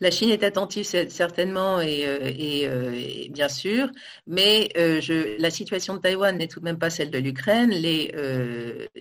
La 0.00 0.10
Chine 0.10 0.30
est 0.30 0.42
attentive 0.42 0.84
certainement 0.84 1.80
et, 1.80 2.06
euh, 2.06 2.18
euh, 2.22 3.28
bien 3.30 3.48
sûr, 3.48 3.90
mais 4.26 4.70
euh, 4.76 5.00
la 5.38 5.50
situation 5.50 5.94
de 5.94 6.00
Taïwan 6.00 6.36
n'est 6.36 6.48
tout 6.48 6.60
de 6.60 6.64
même 6.64 6.78
pas 6.78 6.90
celle 6.90 7.10
de 7.10 7.18
l'Ukraine. 7.18 7.70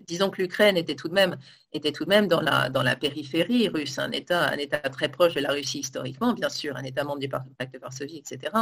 disons 0.08 0.30
que 0.30 0.42
l'Ukraine 0.42 0.78
était 0.78 0.96
tout 0.96 1.08
de 1.08 1.14
même 1.14 2.28
dans 2.28 2.42
la 2.42 2.96
périphérie 2.96 3.70
russe, 3.70 3.98
un 3.98 4.12
État 4.12 4.80
très 4.92 5.10
proche 5.10 5.36
de 5.36 5.42
la 5.42 5.52
Russie 5.52 5.80
historiquement, 5.80 6.34
bien 6.34 6.50
sûr, 6.50 6.76
un 6.76 6.84
État 6.84 7.04
membre 7.04 7.20
du 7.20 7.30
pacte 7.30 7.74
de 7.74 7.80
Varsovie, 7.80 8.18
etc. 8.18 8.54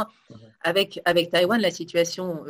Avec 0.62 1.00
avec 1.04 1.30
Taïwan, 1.30 1.60
la 1.60 1.70
situation, 1.70 2.44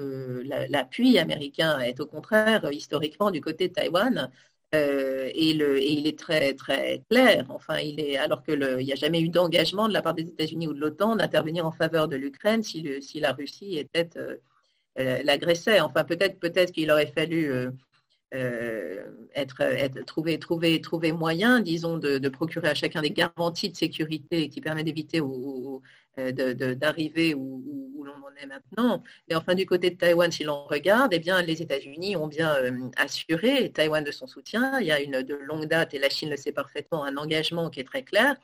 l'appui 0.69 1.19
américain 1.19 1.79
est 1.81 2.01
au 2.01 2.07
contraire 2.07 2.71
historiquement 2.71 3.31
du 3.31 3.41
côté 3.41 3.69
de 3.69 3.73
Taïwan. 3.73 4.31
Euh, 4.75 5.31
et, 5.35 5.55
le, 5.55 5.83
il 5.83 6.07
est 6.07 6.19
très 6.19 6.53
très 6.55 7.03
clair. 7.09 7.47
Enfin, 7.49 7.79
il 7.79 8.01
est 8.01 8.19
alors 8.19 8.43
que 8.43 8.53
il 8.81 8.85
n'y 8.85 8.93
a 8.93 8.97
jamais 8.97 9.21
eu 9.21 9.31
d'engagement 9.31 9.89
de 9.89 9.95
la 9.95 10.03
part 10.03 10.15
des 10.15 10.25
États-Unis 10.25 10.69
ou 10.69 10.75
de 10.75 10.81
l'OTAN 10.81 11.17
d'intervenir 11.17 11.65
en 11.67 11.73
faveur 11.73 12.07
de 12.07 12.17
l'Ukraine 12.17 12.63
si, 12.63 13.03
si, 13.03 13.21
la 13.21 13.33
Russie 13.33 13.79
était 13.79 14.11
euh, 14.19 14.37
euh, 14.99 15.23
l'agressait. 15.25 15.81
Enfin, 15.81 16.05
peut-être 16.05 16.39
peut-être 16.39 16.73
qu'il 16.73 16.91
aurait 16.91 17.07
fallu 17.07 17.51
être, 19.35 20.05
trouver, 20.05 20.39
trouver, 20.39 20.81
trouver 20.83 21.13
moyen, 21.13 21.61
disons, 21.61 21.97
de, 21.97 22.29
procurer 22.29 22.69
à 22.69 22.75
chacun 22.75 23.01
des 23.01 23.11
garanties 23.11 23.71
de 23.71 23.77
sécurité 23.77 24.51
qui 24.51 24.61
permettent 24.61 24.87
d'éviter 24.87 25.21
d'arriver 26.75 27.35
où, 27.35 28.05
l'on 28.05 28.27
en 28.27 28.35
est 28.41 28.47
maintenant. 28.47 29.03
Mais 29.29 29.35
enfin, 29.35 29.55
du 29.55 29.67
côté 29.67 29.91
de 29.91 29.97
Taïwan, 29.97 30.31
si 30.31 30.45
l'on 30.45 30.65
regarde, 30.65 31.13
eh 31.13 31.19
bien, 31.19 31.43
les 31.43 31.63
États-Unis 31.63 32.17
ont 32.17 32.29
bien 32.29 32.55
euh, 32.57 32.89
assuré 32.97 33.71
Taïwan 33.71 34.05
de 34.05 34.11
son 34.11 34.27
soutien. 34.27 34.81
Il 34.81 34.87
y 34.87 34.93
a 34.93 35.01
une 35.01 35.23
de 35.23 35.35
longue 35.35 35.67
date, 35.67 35.95
et 35.95 35.99
la 35.99 36.09
Chine 36.09 36.31
le 36.31 36.37
sait 36.37 36.53
parfaitement, 36.53 37.05
un 37.05 37.17
engagement 37.17 37.71
qui 37.71 37.81
est 37.81 37.85
très 37.85 38.03
clair 38.03 38.37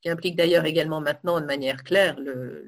qui 0.00 0.08
implique 0.08 0.36
d'ailleurs 0.36 0.64
également 0.64 1.00
maintenant 1.00 1.40
de 1.40 1.46
manière 1.46 1.84
claire 1.84 2.18
le, 2.18 2.64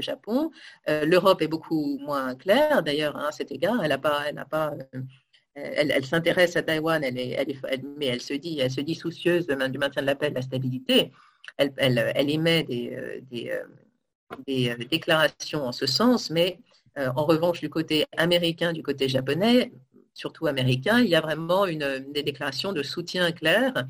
Japon. 0.00 0.50
Euh, 0.88 1.06
L'Europe 1.06 1.40
est 1.40 1.48
beaucoup 1.48 1.98
moins 1.98 2.34
claire, 2.34 2.82
d'ailleurs, 2.82 3.16
à 3.16 3.32
cet 3.32 3.50
égard. 3.50 3.82
Elle 3.82 3.88
n'a 3.88 3.98
pas, 3.98 4.24
elle, 4.28 4.44
pas 4.50 4.74
euh, 4.94 5.00
elle, 5.54 6.04
s'intéresse 6.04 6.54
à 6.56 6.62
Taïwan, 6.62 7.02
elle 7.02 7.18
est, 7.18 7.30
elle 7.30 7.82
mais 7.96 8.06
elle 8.06 8.20
se 8.20 8.34
dit, 8.34 8.60
elle 8.60 8.70
se 8.70 8.82
dit 8.82 8.94
soucieuse 8.94 9.46
du 9.46 9.78
maintien 9.78 10.02
de 10.02 10.06
la 10.06 10.14
paix, 10.14 10.28
de 10.28 10.34
la 10.34 10.42
stabilité. 10.42 11.12
Elle, 11.56 12.30
émet 12.30 12.64
des, 12.64 13.52
des 14.46 14.70
euh, 14.70 14.76
déclarations 14.90 15.64
en 15.64 15.72
ce 15.72 15.86
sens, 15.86 16.30
mais 16.30 16.58
euh, 16.98 17.10
en 17.16 17.24
revanche, 17.24 17.60
du 17.60 17.70
côté 17.70 18.06
américain, 18.16 18.72
du 18.72 18.82
côté 18.82 19.08
japonais, 19.08 19.72
surtout 20.14 20.46
américain, 20.46 21.00
il 21.00 21.08
y 21.08 21.14
a 21.14 21.20
vraiment 21.20 21.66
une, 21.66 22.06
des 22.12 22.22
déclarations 22.22 22.72
de 22.72 22.82
soutien 22.82 23.32
clair. 23.32 23.86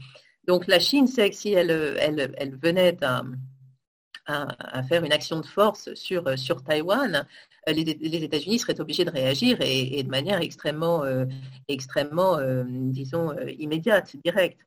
Donc 0.47 0.66
la 0.66 0.81
Chine 0.81 1.07
sait 1.07 1.31
que 1.31 1.37
si 1.37 1.52
elle, 1.52 2.59
venait 2.62 2.97
à, 3.02 4.83
faire 4.88 5.05
une 5.05 5.12
action 5.12 5.40
de 5.40 5.47
force 5.47 5.95
sur, 5.95 6.37
sur 6.37 6.64
Taïwan, 6.64 7.26
les, 7.69 7.85
les 7.85 8.25
États-Unis 8.25 8.59
seraient 8.59 8.81
obligés 8.81 9.05
de 9.05 9.11
réagir 9.11 9.59
et, 9.61 10.02
de 10.02 10.09
manière 10.09 10.40
extrêmement, 10.40 11.05
euh, 11.05 11.26
extrêmement 11.69 12.38
disons, 12.64 13.37
immédiate, 13.59 14.16
directe. 14.25 14.59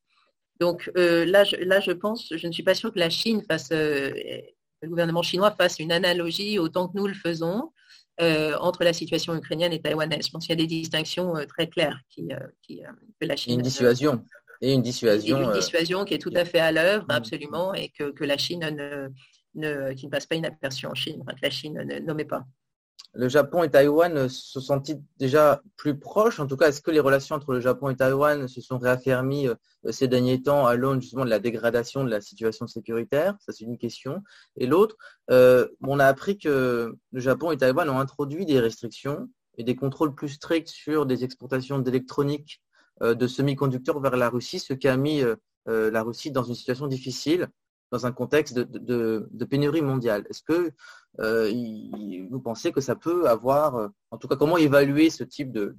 Donc 0.61 0.89
là, 0.95 1.43
là, 1.59 1.79
je 1.81 1.91
pense, 1.91 2.33
je 2.33 2.47
ne 2.47 2.53
suis 2.53 2.63
pas 2.63 2.75
sûre 2.75 2.93
que 2.93 2.99
la 2.99 3.09
Chine 3.09 3.41
fasse 3.49 3.71
le 4.81 4.89
gouvernement 4.89 5.21
chinois 5.21 5.51
fasse 5.51 5.79
une 5.79 5.91
analogie 5.91 6.59
autant 6.59 6.87
que 6.87 6.97
nous 6.97 7.07
le 7.07 7.13
faisons 7.13 7.71
euh, 8.21 8.55
entre 8.59 8.83
la 8.83 8.93
situation 8.93 9.35
ukrainienne 9.35 9.73
et 9.73 9.81
taïwanaise. 9.81 10.25
Je 10.25 10.31
pense 10.31 10.45
qu'il 10.45 10.57
y 10.57 10.61
a 10.61 10.61
des 10.61 10.67
distinctions 10.67 11.37
euh, 11.37 11.45
très 11.45 11.67
claires 11.67 11.99
qui, 12.09 12.33
euh, 12.33 12.39
qui 12.61 12.81
que 13.19 13.25
la 13.25 13.35
Chine. 13.35 13.53
Une 13.53 13.61
dissuasion. 13.61 14.23
Et 14.61 14.73
une 14.73 14.81
dissuasion. 14.81 15.41
une 15.41 15.53
dissuasion 15.53 16.03
qui 16.03 16.15
est 16.15 16.19
tout 16.19 16.33
à 16.35 16.43
fait 16.43 16.59
à 16.59 16.71
l'œuvre, 16.73 17.05
mm. 17.07 17.11
absolument, 17.11 17.73
et 17.73 17.89
que, 17.89 18.11
que 18.11 18.25
la 18.25 18.37
Chine 18.37 18.59
ne, 18.59 19.07
ne, 19.55 19.93
qui 19.93 20.07
ne 20.07 20.11
passe 20.11 20.25
pas 20.25 20.35
inaperçue 20.35 20.85
en 20.85 20.95
Chine, 20.95 21.23
que 21.25 21.41
la 21.41 21.49
Chine 21.49 21.81
ne 21.81 21.99
nommait 21.99 22.25
pas 22.25 22.43
le 23.13 23.27
Japon 23.27 23.63
et 23.63 23.71
Taïwan 23.71 24.29
se 24.29 24.59
sont-ils 24.59 25.01
déjà 25.17 25.61
plus 25.77 25.97
proches? 25.97 26.39
En 26.39 26.47
tout 26.47 26.57
cas, 26.57 26.69
est-ce 26.69 26.81
que 26.81 26.91
les 26.91 26.99
relations 26.99 27.35
entre 27.35 27.53
le 27.53 27.59
Japon 27.59 27.89
et 27.89 27.95
Taïwan 27.95 28.47
se 28.47 28.61
sont 28.61 28.77
réaffirmées 28.77 29.47
euh, 29.47 29.91
ces 29.91 30.07
derniers 30.07 30.41
temps 30.41 30.67
à 30.67 30.75
l'aune 30.75 31.01
justement 31.01 31.25
de 31.25 31.29
la 31.29 31.39
dégradation 31.39 32.03
de 32.03 32.09
la 32.09 32.21
situation 32.21 32.67
sécuritaire? 32.67 33.35
Ça, 33.39 33.51
c'est 33.51 33.65
une 33.65 33.77
question. 33.77 34.21
Et 34.57 34.67
l'autre, 34.67 34.95
euh, 35.31 35.67
on 35.81 35.99
a 35.99 36.05
appris 36.05 36.37
que 36.37 36.95
le 37.11 37.19
Japon 37.19 37.51
et 37.51 37.57
Taïwan 37.57 37.89
ont 37.89 37.99
introduit 37.99 38.45
des 38.45 38.59
restrictions 38.59 39.27
et 39.57 39.63
des 39.63 39.75
contrôles 39.75 40.13
plus 40.13 40.29
stricts 40.29 40.69
sur 40.69 41.05
des 41.05 41.23
exportations 41.23 41.79
d'électronique, 41.79 42.61
euh, 43.01 43.15
de 43.15 43.27
semi-conducteurs 43.27 43.99
vers 43.99 44.17
la 44.17 44.29
Russie, 44.29 44.59
ce 44.59 44.73
qui 44.73 44.87
a 44.87 44.97
mis 44.97 45.23
la 45.65 46.01
Russie 46.01 46.31
dans 46.31 46.41
une 46.41 46.55
situation 46.55 46.87
difficile 46.87 47.47
dans 47.91 48.05
un 48.05 48.11
contexte 48.11 48.53
de, 48.57 49.45
pénurie 49.49 49.81
mondiale. 49.81 50.25
Est-ce 50.29 50.43
que 50.43 50.71
euh, 51.19 51.51
vous 52.29 52.39
pensez 52.39 52.71
que 52.71 52.81
ça 52.81 52.95
peut 52.95 53.27
avoir, 53.27 53.75
euh, 53.75 53.87
en 54.11 54.17
tout 54.17 54.27
cas, 54.27 54.35
comment 54.35 54.57
évaluer 54.57 55.09
ce 55.09 55.23
type 55.23 55.51
de, 55.51 55.75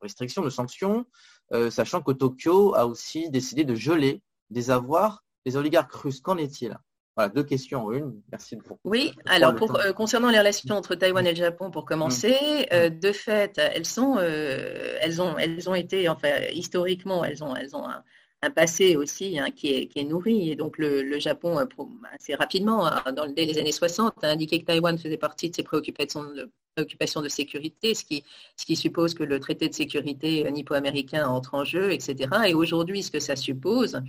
restrictions, 0.00 0.42
de 0.42 0.50
sanctions, 0.50 1.04
euh, 1.52 1.70
sachant 1.70 2.00
que 2.00 2.12
Tokyo 2.12 2.74
a 2.74 2.86
aussi 2.86 3.30
décidé 3.30 3.64
de 3.64 3.74
geler 3.74 4.22
des 4.50 4.70
avoirs 4.70 5.24
des 5.44 5.56
oligarques 5.56 5.94
russes? 5.94 6.20
Qu'en 6.20 6.36
est-il? 6.36 6.76
Voilà, 7.16 7.28
deux 7.28 7.42
questions 7.42 7.84
en 7.84 7.92
une. 7.92 8.22
Merci 8.30 8.56
beaucoup. 8.56 8.78
Oui, 8.84 9.12
alors 9.26 9.54
pour, 9.54 9.78
concernant 9.94 10.30
les 10.30 10.38
relations 10.38 10.76
entre 10.76 10.94
Taïwan 10.94 11.26
et 11.26 11.32
le 11.32 11.36
Japon, 11.36 11.70
pour 11.70 11.84
commencer, 11.84 12.34
mm. 12.72 12.98
de 12.98 13.12
fait, 13.12 13.58
elles 13.58 13.84
sont, 13.84 14.16
elles 14.18 15.20
ont, 15.20 15.36
elles 15.36 15.68
ont 15.68 15.74
été, 15.74 16.08
enfin, 16.08 16.30
historiquement, 16.54 17.22
elles 17.22 17.44
ont, 17.44 17.54
elles 17.54 17.76
ont 17.76 17.86
un, 17.86 18.02
un 18.42 18.50
passé 18.50 18.96
aussi 18.96 19.38
hein, 19.38 19.50
qui, 19.54 19.90
est, 19.94 20.04
nourri. 20.04 20.50
Et 20.50 20.56
donc 20.56 20.76
le, 20.78 21.18
Japon, 21.18 21.58
euh, 21.58 21.64
assez 22.12 22.34
rapidement, 22.34 22.86
hein, 22.86 23.12
dans, 23.12 23.26
dès 23.32 23.44
les 23.44 23.58
années 23.58 23.72
60, 23.72 24.22
a 24.22 24.28
indiqué 24.28 24.60
que 24.60 24.66
Taïwan 24.66 24.98
faisait 24.98 25.16
partie 25.16 25.48
de 25.50 25.56
ses 25.56 25.62
préoccupations 25.62 26.24
de, 26.24 27.28
sécurité, 27.28 27.94
ce 27.94 28.04
qui, 28.04 28.24
ce 28.56 28.66
qui 28.66 28.76
suppose 28.76 29.14
que 29.14 29.22
le 29.22 29.38
traité 29.38 29.68
de 29.68 29.74
sécurité 29.74 30.50
nippo-américain 30.50 31.26
entre 31.28 31.54
en 31.54 31.64
jeu, 31.64 31.92
etc. 31.92 32.28
Et 32.48 32.54
aujourd'hui, 32.54 33.02
ce 33.02 33.12
que 33.12 33.20
ça 33.20 33.36
suppose, 33.36 34.02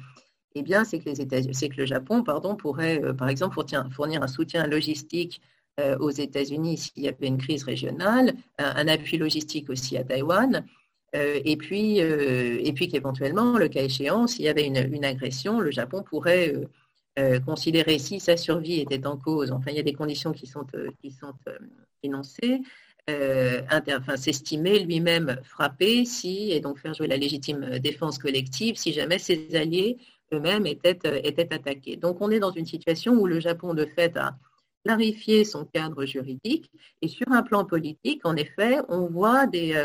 eh 0.55 0.63
bien, 0.63 0.83
c'est 0.83 0.99
que, 0.99 1.09
les 1.09 1.21
États, 1.21 1.41
c'est 1.51 1.69
que 1.69 1.77
le 1.77 1.85
Japon 1.85 2.23
pardon, 2.23 2.55
pourrait, 2.55 3.03
euh, 3.03 3.13
par 3.13 3.29
exemple, 3.29 3.55
fournir, 3.91 4.23
un 4.23 4.27
soutien 4.27 4.65
logistique 4.65 5.41
euh, 5.79 5.97
aux 5.99 6.11
États-Unis 6.11 6.77
s'il 6.77 7.03
y 7.03 7.07
avait 7.07 7.27
une 7.27 7.37
crise 7.37 7.63
régionale, 7.63 8.33
un 8.57 8.87
appui 8.87 9.17
logistique 9.17 9.69
aussi 9.69 9.97
à 9.97 10.03
Taïwan, 10.03 10.65
euh, 11.15 11.39
et 11.45 11.57
puis, 11.57 12.01
euh, 12.01 12.59
et 12.63 12.73
puis 12.73 12.87
qu'éventuellement, 12.87 13.57
le 13.57 13.67
cas 13.67 13.83
échéant, 13.83 14.27
s'il 14.27 14.45
y 14.45 14.49
avait 14.49 14.65
une, 14.65 15.05
agression, 15.05 15.59
le 15.59 15.71
Japon 15.71 16.03
pourrait 16.03 16.55
euh, 17.19 17.39
considérer 17.39 17.99
si 17.99 18.19
sa 18.19 18.35
survie 18.35 18.79
était 18.79 19.05
en 19.05 19.17
cause, 19.17 19.51
enfin 19.51 19.69
il 19.71 19.77
y 19.77 19.79
a 19.79 19.83
des 19.83 19.93
conditions 19.93 20.31
qui 20.31 20.47
sont, 20.47 20.65
qui 21.01 21.11
sont 21.11 21.33
énoncées, 22.01 22.61
enfin, 23.07 24.17
s'estimer 24.17 24.79
lui-même 24.79 25.37
frappé 25.43 26.05
si, 26.05 26.51
et 26.51 26.59
donc 26.59 26.79
faire 26.79 26.95
jouer 26.95 27.07
la 27.07 27.17
légitime 27.17 27.77
défense 27.79 28.17
collective 28.17 28.75
si 28.77 28.91
jamais 28.91 29.19
ses 29.19 29.55
alliés 29.55 29.97
eux-mêmes 30.33 30.65
étaient, 30.65 30.97
étaient 31.23 31.53
attaqués. 31.53 31.95
Donc 31.95 32.21
on 32.21 32.31
est 32.31 32.39
dans 32.39 32.51
une 32.51 32.65
situation 32.65 33.13
où 33.13 33.27
le 33.27 33.39
Japon 33.39 33.75
de 33.75 33.85
fait 33.85 34.17
a 34.17 34.35
clarifié 34.83 35.45
son 35.45 35.65
cadre 35.65 36.05
juridique. 36.05 36.71
Et 37.01 37.07
sur 37.07 37.31
un 37.31 37.43
plan 37.43 37.65
politique, 37.65 38.25
en 38.25 38.35
effet, 38.35 38.79
on 38.89 39.05
voit 39.07 39.47
des, 39.47 39.75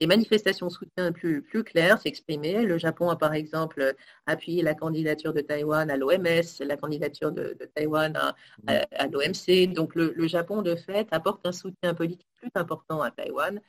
des 0.00 0.06
manifestations 0.06 0.66
de 0.66 0.72
soutien 0.72 1.12
plus, 1.12 1.42
plus 1.42 1.62
claires 1.62 2.00
s'exprimer. 2.00 2.62
Le 2.64 2.78
Japon 2.78 3.10
a 3.10 3.16
par 3.16 3.34
exemple 3.34 3.94
appuyé 4.26 4.62
la 4.62 4.74
candidature 4.74 5.34
de 5.34 5.40
Taïwan 5.40 5.90
à 5.90 5.96
l'OMS, 5.96 6.42
la 6.60 6.76
candidature 6.76 7.32
de, 7.32 7.56
Taïwan 7.74 8.16
à, 8.16 9.06
l'OMC. 9.08 9.72
Donc 9.74 9.94
le, 9.94 10.26
Japon, 10.26 10.62
de 10.62 10.74
fait, 10.74 11.06
apporte 11.10 11.46
un 11.46 11.52
soutien 11.52 11.94
politique 11.94 12.28
plus 12.36 12.50
important 12.54 13.02
à 13.02 13.10
Taïwan 13.10 13.60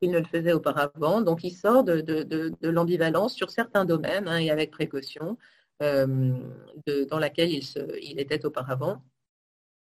qu'il 0.00 0.10
ne 0.10 0.18
le 0.18 0.24
faisait 0.24 0.52
auparavant. 0.52 1.20
Donc 1.20 1.44
il 1.44 1.52
sort 1.52 1.84
de, 1.84 2.00
de, 2.00 2.68
l'ambivalence 2.68 3.34
sur 3.34 3.50
certains 3.50 3.84
domaines 3.84 4.28
hein, 4.28 4.38
et 4.38 4.50
avec 4.50 4.70
précaution 4.70 5.36
euh, 5.82 6.38
dans 7.10 7.18
laquelle 7.18 7.50
il, 7.50 7.62
se, 7.62 7.80
il 8.02 8.18
était 8.18 8.44
auparavant 8.46 9.02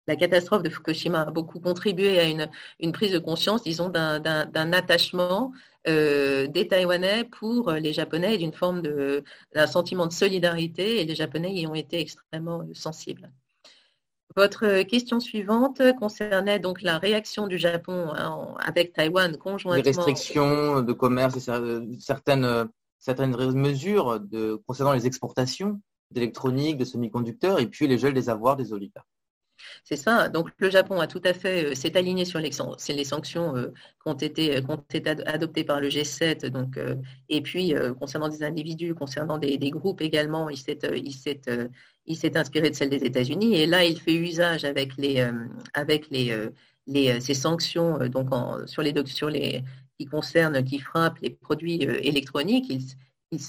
la 0.06 0.16
catastrophe 0.16 0.62
de 0.62 0.70
Fukushima 0.70 1.22
a 1.22 1.30
beaucoup 1.30 1.60
contribué 1.60 2.18
à 2.18 2.24
une, 2.24 2.92
prise 2.92 3.12
de 3.12 3.18
conscience, 3.18 3.62
disons, 3.62 3.88
d'un 3.88 4.72
attachement 4.72 5.52
euh, 5.88 6.46
des 6.46 6.68
Taïwanais 6.68 7.24
pour 7.24 7.70
les 7.72 7.92
Japonais 7.92 8.34
et 8.34 8.38
d'une 8.38 8.52
forme 8.52 8.82
d'un 8.82 9.66
sentiment 9.66 10.06
de 10.06 10.12
solidarité, 10.12 11.00
et 11.00 11.04
les 11.04 11.14
Japonais 11.14 11.54
y 11.54 11.66
ont 11.66 11.74
été 11.74 12.00
extrêmement 12.00 12.64
sensibles. 12.72 13.30
Votre 14.34 14.82
question 14.82 15.20
suivante 15.20 15.82
concernait 15.98 16.58
donc 16.58 16.80
la 16.80 16.98
réaction 16.98 17.46
du 17.46 17.58
Japon 17.58 18.12
hein, 18.16 18.54
avec 18.58 18.94
Taïwan 18.94 19.36
conjointement. 19.36 19.82
Les 19.82 19.82
restrictions 19.82 20.80
de 20.80 20.92
commerce 20.92 21.36
et 21.36 21.98
certaines, 21.98 22.68
mesures 23.54 24.20
concernant 24.66 24.92
les 24.92 25.06
exportations 25.06 25.80
d'électronique, 26.10 26.78
de 26.78 26.84
semi-conducteurs 26.84 27.58
et 27.58 27.66
puis 27.66 27.86
les 27.86 27.98
gels 27.98 28.14
des 28.14 28.30
avoirs 28.30 28.56
des 28.56 28.72
oligarques. 28.72 29.06
C'est 29.84 29.96
ça. 29.96 30.28
Donc 30.28 30.50
le 30.58 30.70
Japon 30.70 31.00
a 31.00 31.06
tout 31.06 31.20
à 31.24 31.34
fait 31.34 31.72
euh, 31.72 31.74
s'est 31.74 31.96
aligné 31.96 32.24
sur 32.24 32.38
les, 32.38 32.52
sanctions 33.04 33.56
euh, 33.56 33.68
qui 34.02 34.08
ont 34.08 34.14
été, 34.14 34.56
adoptées 35.26 35.64
par 35.64 35.80
le 35.80 35.88
G7. 35.88 36.46
Donc 36.46 36.78
et 37.28 37.40
puis 37.40 37.74
concernant 37.98 38.28
des 38.28 38.42
individus, 38.42 38.94
concernant 38.94 39.38
des, 39.38 39.58
groupes 39.70 40.00
également, 40.00 40.48
il 40.50 40.58
s'est 40.58 40.78
il 42.06 42.16
s'est 42.16 42.36
inspiré 42.36 42.70
de 42.70 42.74
celles 42.74 42.90
des 42.90 43.04
États-Unis. 43.04 43.56
Et 43.56 43.66
là, 43.66 43.84
il 43.84 44.00
fait 44.00 44.14
usage 44.14 44.64
avec 44.64 44.96
les 44.96 45.26
avec 45.74 46.10
les, 46.10 46.36
les 46.86 47.20
ces 47.20 47.34
sanctions 47.34 47.98
donc 48.08 48.28
sur 48.66 48.82
les 48.82 48.94
sur 49.06 49.30
les 49.30 49.62
qui 49.98 50.06
concernent 50.06 50.64
qui 50.64 50.78
frappent 50.78 51.18
les 51.20 51.30
produits 51.30 51.82
électroniques. 51.82 52.72
Il 53.32 53.40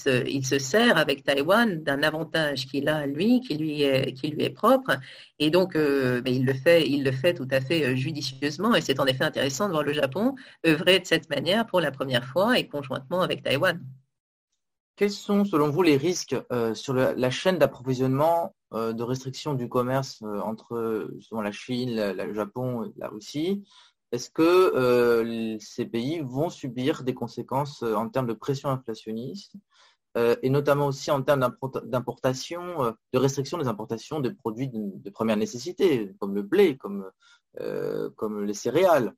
se, 0.46 0.58
sert 0.58 0.96
avec 0.96 1.24
Taïwan 1.24 1.82
d'un 1.82 2.02
avantage 2.02 2.66
qu'il 2.66 2.88
a 2.88 3.06
lui, 3.06 3.40
qui 3.40 3.58
lui 3.58 3.82
est, 3.82 4.14
qui 4.14 4.28
lui 4.28 4.42
est 4.42 4.50
propre, 4.50 4.96
et 5.38 5.50
donc 5.50 5.76
euh, 5.76 6.22
ben, 6.22 6.32
il, 6.32 6.46
le 6.46 7.12
fait, 7.12 7.34
tout 7.34 7.48
à 7.50 7.60
fait 7.60 7.84
euh, 7.84 7.94
judicieusement, 7.94 8.74
et 8.74 8.80
c'est 8.80 8.98
en 8.98 9.06
effet 9.06 9.24
intéressant 9.24 9.66
de 9.66 9.72
voir 9.72 9.82
le 9.84 9.92
Japon 9.92 10.34
œuvrer 10.66 11.00
de 11.00 11.06
cette 11.06 11.28
manière 11.28 11.66
pour 11.66 11.82
la 11.82 11.90
première 11.90 12.24
fois 12.24 12.58
et 12.58 12.66
conjointement 12.66 13.20
avec 13.20 13.42
Taïwan. 13.42 13.78
Quels 14.96 15.10
sont, 15.10 15.44
selon 15.44 15.68
vous, 15.70 15.82
les 15.82 15.98
risques 15.98 16.36
euh, 16.50 16.72
sur 16.72 16.94
la 16.94 17.30
chaîne 17.30 17.58
d'approvisionnement 17.58 18.54
de 18.72 19.02
restriction 19.04 19.54
du 19.54 19.68
commerce 19.68 20.20
entre 20.22 21.08
la 21.30 21.52
Chine, 21.52 21.94
le 21.94 22.34
Japon 22.34 22.84
et 22.84 22.92
la 22.96 23.06
Russie? 23.06 23.62
Est-ce 24.10 24.30
que 24.30 25.56
ces 25.60 25.86
pays 25.86 26.20
vont 26.24 26.48
subir 26.48 27.04
des 27.04 27.14
conséquences 27.14 27.82
en 27.82 28.08
termes 28.08 28.26
de 28.26 28.32
pression 28.32 28.70
inflationniste? 28.70 29.54
Euh, 30.16 30.36
et 30.42 30.50
notamment 30.50 30.86
aussi 30.86 31.10
en 31.10 31.22
termes 31.22 31.48
d'importation, 31.84 32.84
euh, 32.84 32.92
de 33.12 33.18
restriction 33.18 33.58
des 33.58 33.66
importations 33.66 34.20
de 34.20 34.30
produits 34.30 34.68
de, 34.68 35.10
première 35.10 35.36
nécessité, 35.36 36.14
comme 36.20 36.34
le 36.34 36.42
blé, 36.42 36.76
comme, 36.76 37.10
euh, 37.60 38.10
comme 38.16 38.44
les 38.44 38.54
céréales, 38.54 39.14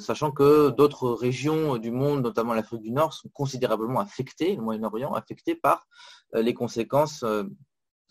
sachant 0.00 0.32
que 0.32 0.70
d'autres 0.70 1.10
régions 1.10 1.76
du 1.76 1.90
monde, 1.90 2.22
notamment 2.22 2.54
l'Afrique 2.54 2.82
du 2.82 2.90
Nord, 2.90 3.12
sont 3.12 3.28
considérablement 3.28 4.00
affectées, 4.00 4.56
le 4.56 4.62
Moyen-Orient, 4.62 5.12
affectées 5.14 5.54
par 5.54 5.86
les 6.34 6.54
conséquences 6.54 7.24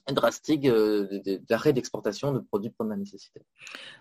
drastique 0.09 0.65
euh, 0.65 1.21
d'arrêt 1.47 1.73
d'exportation 1.73 2.31
de 2.31 2.39
produits 2.39 2.69
de 2.69 2.75
première 2.75 2.97
nécessité. 2.97 3.41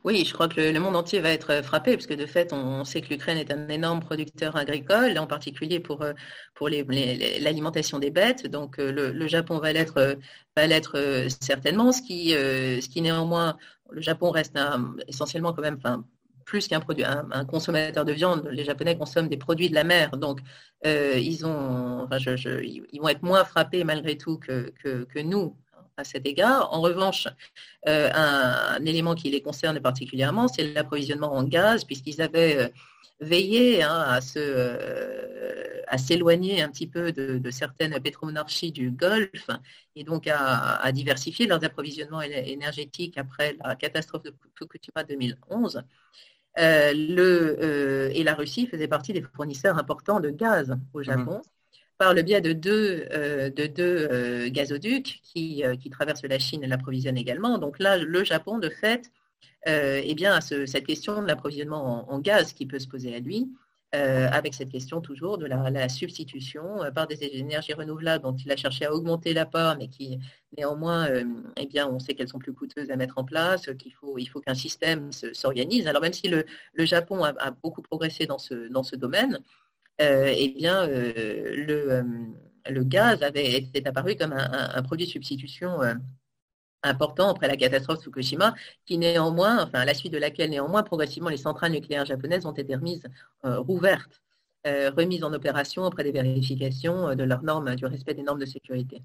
Oui, 0.05 0.25
je 0.25 0.33
crois 0.33 0.49
que 0.49 0.61
le, 0.61 0.81
monde 0.81 0.97
entier 0.97 1.21
va 1.21 1.31
être 1.31 1.63
frappé, 1.63 1.95
parce 1.97 2.07
que 2.07 2.15
de 2.15 2.27
fait, 2.27 2.53
on, 2.53 2.85
sait 2.85 3.01
que 3.01 3.09
l'Ukraine 3.11 3.39
est 3.39 3.53
un 3.53 3.69
énorme 3.69 4.01
producteur 4.01 4.57
agricole, 4.57 5.19
en 5.19 5.27
particulier 5.27 5.81
pour, 5.81 6.03
euh, 6.03 6.13
pour 6.55 6.69
l'alimentation 6.69 7.99
des 7.99 8.11
bêtes. 8.11 8.47
Donc 8.47 8.79
euh, 8.79 8.91
le, 8.91 9.27
Japon 9.29 9.59
va 9.59 9.73
l'être 9.73 10.17
va 10.57 10.67
l'être 10.67 11.27
certainement, 11.41 11.93
ce 11.93 12.03
qui, 12.03 12.31
ce 12.31 12.89
qui 12.89 13.01
néanmoins, 13.03 13.57
le 13.91 14.01
Japon 14.01 14.31
reste 14.31 14.59
essentiellement 15.07 15.53
quand 15.53 15.63
même, 15.63 15.77
enfin, 15.77 16.05
plus 16.45 16.67
qu'un 16.67 16.81
produit, 16.81 17.05
un, 17.05 17.45
consommateur 17.45 18.05
de 18.05 18.13
viande. 18.13 18.49
Les 18.51 18.65
Japonais 18.65 18.99
consomment 18.99 19.29
des 19.29 19.37
produits 19.37 19.71
de 19.71 19.75
la 19.75 19.85
mer, 19.85 20.17
donc 20.17 20.41
ils 20.85 21.47
ont, 21.47 22.03
enfin, 22.03 22.17
ils 22.19 23.01
vont 23.01 23.09
être 23.09 23.23
moins 23.23 23.45
frappés 23.45 23.85
malgré 23.85 24.17
tout 24.17 24.39
que, 24.39 24.73
que 24.83 25.21
nous 25.21 25.55
à 26.01 26.05
cet 26.05 26.27
égard. 26.27 26.73
En 26.73 26.81
revanche, 26.81 27.29
euh, 27.87 28.11
un, 28.13 28.85
élément 28.85 29.15
qui 29.15 29.31
les 29.31 29.43
concerne 29.43 29.79
particulièrement, 29.81 30.49
c'est 30.49 30.73
l'approvisionnement 30.73 31.33
en 31.33 31.45
gaz, 31.45 31.85
puisqu'ils 31.85 32.21
avaient 32.21 32.57
euh, 32.57 32.69
veillé 33.21 33.83
hein, 33.83 34.19
euh, 34.37 35.83
à, 35.87 35.99
s'éloigner 35.99 36.63
un 36.63 36.69
petit 36.69 36.87
peu 36.87 37.13
de, 37.13 37.51
certaines 37.51 37.99
pétromonarchies 38.01 38.73
du 38.73 38.91
Golfe 38.91 39.51
et 39.95 40.05
donc 40.05 40.27
à, 40.27 40.91
diversifier 40.93 41.47
leurs 41.47 41.63
approvisionnements 41.65 42.23
énergétiques 42.23 43.19
après 43.19 43.57
la 43.63 43.77
catastrophe 43.77 44.23
de 44.23 44.35
Fukushima 44.57 45.05
2011. 45.05 45.83
le, 46.57 48.11
et 48.15 48.25
la 48.25 48.35
Russie 48.35 48.67
faisait 48.67 48.89
partie 48.89 49.13
des 49.13 49.23
fournisseurs 49.23 49.79
importants 49.79 50.21
de 50.21 50.31
gaz 50.31 50.77
au 50.95 51.01
mmh 51.01 51.05
Japon 51.05 51.43
par 52.01 52.15
le 52.15 52.23
biais 52.23 52.41
de 52.41 52.55
deux, 52.55 53.07
euh, 53.13 53.51
de 53.51 53.67
deux 53.67 54.09
euh, 54.11 54.49
gazoducs 54.49 55.21
qui, 55.23 55.63
euh, 55.67 55.77
qui, 55.77 55.91
traversent 55.91 56.25
la 56.25 56.39
Chine 56.39 56.65
et 56.65 56.67
l'approvisionnent 56.67 57.19
également. 57.19 57.59
Donc 57.59 57.79
là, 57.79 57.99
le 57.99 58.25
Japon, 58.25 58.57
de 58.59 58.71
fait, 58.71 59.13
eh 59.67 60.15
bien, 60.15 60.33
a 60.33 60.41
cette 60.41 60.87
question 60.87 61.21
de 61.21 61.27
l'approvisionnement 61.27 62.11
en, 62.11 62.19
gaz 62.19 62.55
qui 62.55 62.65
peut 62.65 62.79
se 62.79 62.89
poser 62.89 63.15
à 63.15 63.21
lui, 63.21 63.51
avec 63.93 64.55
cette 64.55 64.71
question 64.71 65.03
toujours 65.03 65.37
de 65.37 65.45
la, 65.45 65.89
substitution 65.91 66.65
par 66.95 67.07
des 67.07 67.23
énergies 67.23 67.75
renouvelables 67.75 68.25
dont 68.25 68.35
il 68.35 68.51
a 68.51 68.57
cherché 68.57 68.87
à 68.87 68.95
augmenter 68.95 69.35
la 69.35 69.45
part, 69.45 69.77
mais 69.77 69.89
qui 69.89 70.19
néanmoins, 70.57 71.07
eh 71.59 71.67
bien, 71.67 71.87
on 71.87 71.99
sait 71.99 72.15
qu'elles 72.15 72.29
sont 72.29 72.39
plus 72.39 72.55
coûteuses 72.55 72.91
à 72.91 72.97
mettre 72.97 73.19
en 73.19 73.25
place, 73.25 73.69
qu'il 73.79 73.93
faut, 73.93 74.17
il 74.17 74.27
faut 74.27 74.41
qu'un 74.41 74.55
système 74.55 75.13
s'organise. 75.13 75.87
Alors 75.87 76.01
même 76.01 76.15
si 76.15 76.29
le, 76.29 76.47
le 76.73 76.85
Japon 76.87 77.23
a, 77.23 77.35
a, 77.39 77.51
beaucoup 77.51 77.83
progressé 77.83 78.25
dans 78.25 78.39
ce, 78.39 78.69
dans 78.69 78.83
ce 78.83 78.97
domaine, 78.97 79.41
eh 80.01 80.49
bien, 80.57 80.89
euh, 80.89 81.13
euh, 81.69 82.03
le, 82.69 82.85
gaz 82.85 83.23
avait 83.23 83.53
été 83.53 83.87
apparu 83.87 84.17
comme 84.17 84.33
un, 84.33 84.83
produit 84.83 85.07
de 85.07 85.11
substitution 85.11 85.81
important 86.83 87.31
après 87.31 87.49
la 87.49 87.57
catastrophe 87.57 88.03
Fukushima, 88.03 88.55
qui 88.87 88.97
néanmoins, 88.97 89.65
enfin 89.65 89.81
à 89.81 89.85
la 89.85 89.95
suite 89.95 90.13
de 90.13 90.19
laquelle 90.19 90.51
néanmoins 90.51 90.83
progressivement 90.83 91.29
les 91.29 91.37
centrales 91.37 91.73
nucléaires 91.73 92.07
japonaises 92.07 92.47
ont 92.47 92.53
été 92.53 92.75
remises 92.75 93.07
rouvertes, 93.45 94.23
remises 94.65 95.25
en 95.25 95.33
opération 95.33 95.85
après 95.85 96.05
des 96.05 96.13
vérifications 96.13 97.15
de 97.15 97.25
leurs 97.25 97.43
normes, 97.43 97.75
du 97.75 97.87
respect 97.87 98.15
des 98.15 98.23
normes 98.23 98.41
de 98.41 98.47
sécurité. 98.47 99.03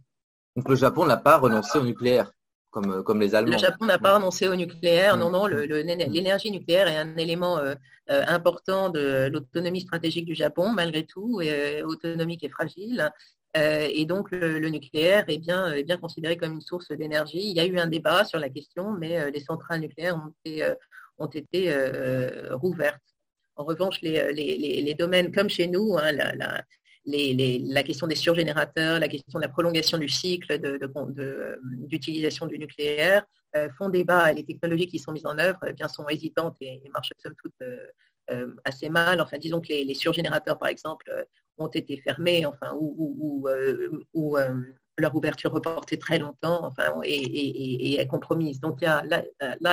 Donc 0.56 0.70
le 0.70 0.76
Japon 0.76 1.06
n'a 1.06 1.18
pas 1.18 1.38
renoncé 1.38 1.78
au 1.78 1.84
nucléaire 1.84 2.32
comme, 2.76 3.04
comme 3.04 3.22
les 3.22 3.36
Allemands. 3.36 3.54
Le 3.54 3.58
Japon 3.58 3.86
n'a 3.86 3.98
pas 3.98 4.16
renoncé 4.16 4.50
au 4.50 4.56
nucléaire. 4.56 5.16
Non, 5.16 5.30
non, 5.30 5.48
l'énergie 5.48 6.52
nucléaire 6.52 6.90
est 6.90 6.98
un 6.98 7.16
élément 7.16 7.58
euh, 7.58 7.74
euh, 8.12 8.22
important 8.28 8.90
de 8.90 9.30
l'autonomie 9.32 9.80
stratégique 9.80 10.26
du 10.26 10.36
Japon, 10.36 10.74
malgré 10.74 11.06
tout, 11.06 11.40
et, 11.40 11.80
euh, 11.80 11.86
autonomie 11.86 12.38
qui 12.38 12.48
est 12.48 12.50
fragile. 12.50 13.10
et 13.56 14.06
donc, 14.06 14.30
le, 14.32 14.70
nucléaire 14.70 15.24
est 15.30 15.38
bien, 15.38 15.82
bien 15.84 15.98
considéré 15.98 16.36
comme 16.36 16.52
une 16.52 16.68
source 16.72 16.90
d'énergie. 16.92 17.50
Il 17.52 17.56
y 17.56 17.62
a 17.62 17.66
eu 17.66 17.80
un 17.80 17.88
débat 17.88 18.26
sur 18.26 18.40
la 18.40 18.50
question, 18.50 18.92
mais 18.92 19.32
les 19.32 19.40
centrales 19.40 19.80
nucléaires 19.80 20.18
ont 20.18 20.34
été, 20.44 20.54
ont 21.18 21.32
été 21.42 21.60
rouvertes. 22.52 23.10
En 23.56 23.64
revanche, 23.64 24.02
les, 24.02 24.34
les, 24.34 24.82
les, 24.82 24.96
domaines 24.96 25.32
comme 25.32 25.50
chez 25.50 25.68
nous, 25.68 25.96
hein, 25.98 26.12
la, 26.12 26.36
la 26.36 26.62
question 27.84 28.08
des 28.08 28.16
surgénérateurs, 28.16 29.00
la 29.00 29.08
question 29.08 29.40
de 29.40 29.44
la 29.44 29.50
prolongation 29.50 29.98
du 29.98 30.10
cycle 30.10 30.60
d'utilisation 31.88 32.46
du 32.48 32.58
nucléaire 32.58 33.26
euh, 33.56 33.70
font 33.78 33.90
débat. 33.90 34.34
Les 34.34 34.44
technologies 34.44 34.88
qui 34.88 35.00
sont 35.00 35.12
mises 35.12 35.26
en 35.26 35.38
œuvre 35.38 35.60
eh 35.68 35.74
bien, 35.74 35.88
sont 35.88 36.08
hésitantes 36.10 36.58
et, 36.62 36.82
marchent 36.94 37.14
somme 37.18 37.36
toute 37.42 37.54
euh, 37.62 37.78
euh, 38.32 38.54
assez 38.66 38.90
mal. 38.90 39.22
Enfin, 39.22 39.38
disons 39.38 39.62
que 39.62 39.70
les, 39.70 39.94
surgénérateurs, 39.94 40.58
par 40.58 40.68
exemple, 40.68 41.26
ont 41.58 41.68
été 41.68 41.98
fermés, 41.98 42.46
enfin, 42.46 42.76
ou, 42.78 43.48
leur 44.98 45.14
ouverture 45.14 45.52
reportée 45.52 46.00
très 46.00 46.20
longtemps, 46.20 46.66
enfin, 46.66 47.00
et, 47.04 48.00
est 48.00 48.08
compromise. 48.08 48.60
Donc 48.60 48.82
là, 48.82 49.24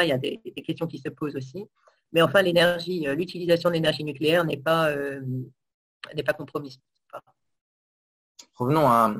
il 0.04 0.08
y 0.08 0.12
a 0.12 0.18
des, 0.18 0.38
questions 0.64 0.86
qui 0.86 0.98
se 0.98 1.08
posent 1.08 1.36
aussi. 1.36 1.64
Mais 2.12 2.22
enfin, 2.22 2.42
l'utilisation 2.42 3.70
de 3.70 3.74
l'énergie 3.74 4.04
nucléaire 4.04 4.44
n'est 4.44 4.58
pas, 4.58 4.94
n'est 6.14 6.22
pas 6.22 6.34
compromise. 6.34 6.78
Revenons 8.54 8.86
à, 8.86 9.14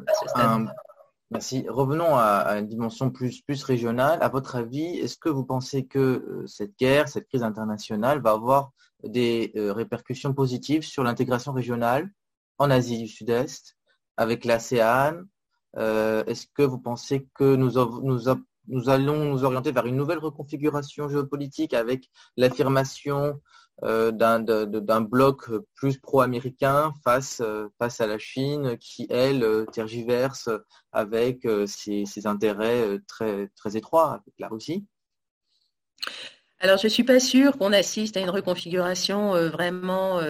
merci. 1.30 1.66
Revenons 1.68 2.16
à, 2.16 2.58
une 2.58 2.66
dimension 2.66 3.10
plus, 3.10 3.40
plus 3.42 3.62
régionale. 3.64 4.22
À 4.22 4.28
votre 4.28 4.56
avis, 4.56 4.98
est-ce 4.98 5.16
que 5.16 5.28
vous 5.28 5.44
pensez 5.44 5.86
que 5.86 5.98
euh, 5.98 6.46
cette 6.46 6.78
guerre, 6.78 7.08
cette 7.08 7.28
crise 7.28 7.42
internationale 7.42 8.20
va 8.20 8.32
avoir 8.32 8.72
des 9.02 9.52
euh, 9.56 9.72
répercussions 9.72 10.34
positives 10.34 10.82
sur 10.82 11.02
l'intégration 11.02 11.52
régionale 11.52 12.10
en 12.58 12.70
Asie 12.70 12.98
du 12.98 13.08
Sud-Est 13.08 13.76
avec 14.16 14.44
l'ASEAN? 14.44 15.22
Euh, 15.76 16.22
Est-ce 16.26 16.46
que 16.54 16.62
vous 16.62 16.78
pensez 16.78 17.28
que 17.34 17.56
nous, 17.56 17.72
nous, 18.02 18.28
nous 18.68 18.88
allons 18.88 19.24
nous 19.24 19.44
orienter 19.44 19.72
vers 19.72 19.86
une 19.86 19.96
nouvelle 19.96 20.18
reconfiguration 20.18 21.08
géopolitique 21.08 21.74
avec 21.74 22.08
l'affirmation 22.36 23.40
euh, 23.84 24.12
d'un 24.12 25.00
bloc 25.00 25.50
plus 25.74 25.98
pro-américain 25.98 26.92
face, 27.02 27.40
euh, 27.40 27.68
face 27.78 28.00
à 28.00 28.06
la 28.06 28.18
Chine 28.18 28.76
qui, 28.78 29.08
elle, 29.10 29.42
euh, 29.42 29.64
tergiverse 29.64 30.48
avec 30.92 31.48
ses, 31.66 32.06
intérêts 32.26 32.98
très, 33.08 33.48
très 33.56 33.76
étroits 33.76 34.12
avec 34.12 34.34
la 34.38 34.48
Russie 34.48 34.86
alors, 36.62 36.78
je 36.78 36.86
ne 36.86 36.90
suis 36.90 37.04
pas 37.04 37.20
sûre 37.20 37.58
qu'on 37.58 37.72
assiste 37.72 38.16
à 38.16 38.20
une 38.20 38.30
reconfiguration 38.30 39.32
vraiment 39.50 40.20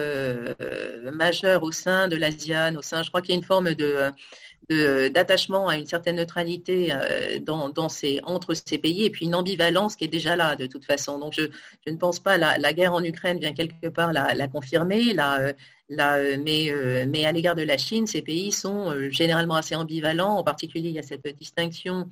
majeure 1.13 1.63
au 1.63 1.71
sein 1.71 2.07
de 2.07 2.15
l'ASEAN. 2.15 2.75
Au 2.75 2.81
sein, 2.81 3.03
je 3.03 3.09
crois 3.09 3.21
qu'il 3.21 3.31
y 3.31 3.33
a 3.33 3.37
une 3.37 3.45
forme 3.45 3.75
de, 3.75 4.11
d'attachement 4.69 5.67
à 5.67 5.77
une 5.77 5.85
certaine 5.85 6.15
neutralité 6.17 6.93
euh, 6.93 7.39
dans, 7.39 7.89
ces, 7.89 8.19
entre 8.23 8.53
ces 8.53 8.77
pays 8.77 9.05
et 9.05 9.09
puis 9.09 9.25
une 9.25 9.35
ambivalence 9.35 9.95
qui 9.95 10.05
est 10.05 10.09
déjà 10.09 10.35
là 10.35 10.55
de 10.55 10.65
toute 10.65 10.85
façon. 10.85 11.19
Donc 11.19 11.33
je, 11.33 11.43
ne 11.91 11.97
pense 11.97 12.19
pas 12.19 12.37
la, 12.37 12.57
la 12.57 12.73
guerre 12.73 12.93
en 12.93 13.03
Ukraine 13.03 13.39
vient 13.39 13.53
quelque 13.53 13.87
part 13.87 14.13
la, 14.13 14.47
confirmer, 14.47 15.15
euh, 15.19 15.53
euh, 15.99 16.37
mais, 16.43 16.71
mais 17.07 17.25
à 17.25 17.31
l'égard 17.31 17.55
de 17.55 17.63
la 17.63 17.77
Chine, 17.77 18.07
ces 18.07 18.21
pays 18.21 18.51
sont 18.51 18.93
généralement 19.09 19.55
assez 19.55 19.75
ambivalents. 19.75 20.37
En 20.37 20.43
particulier, 20.43 20.89
il 20.89 20.95
y 20.95 20.99
a 20.99 21.03
cette 21.03 21.27
distinction 21.37 22.09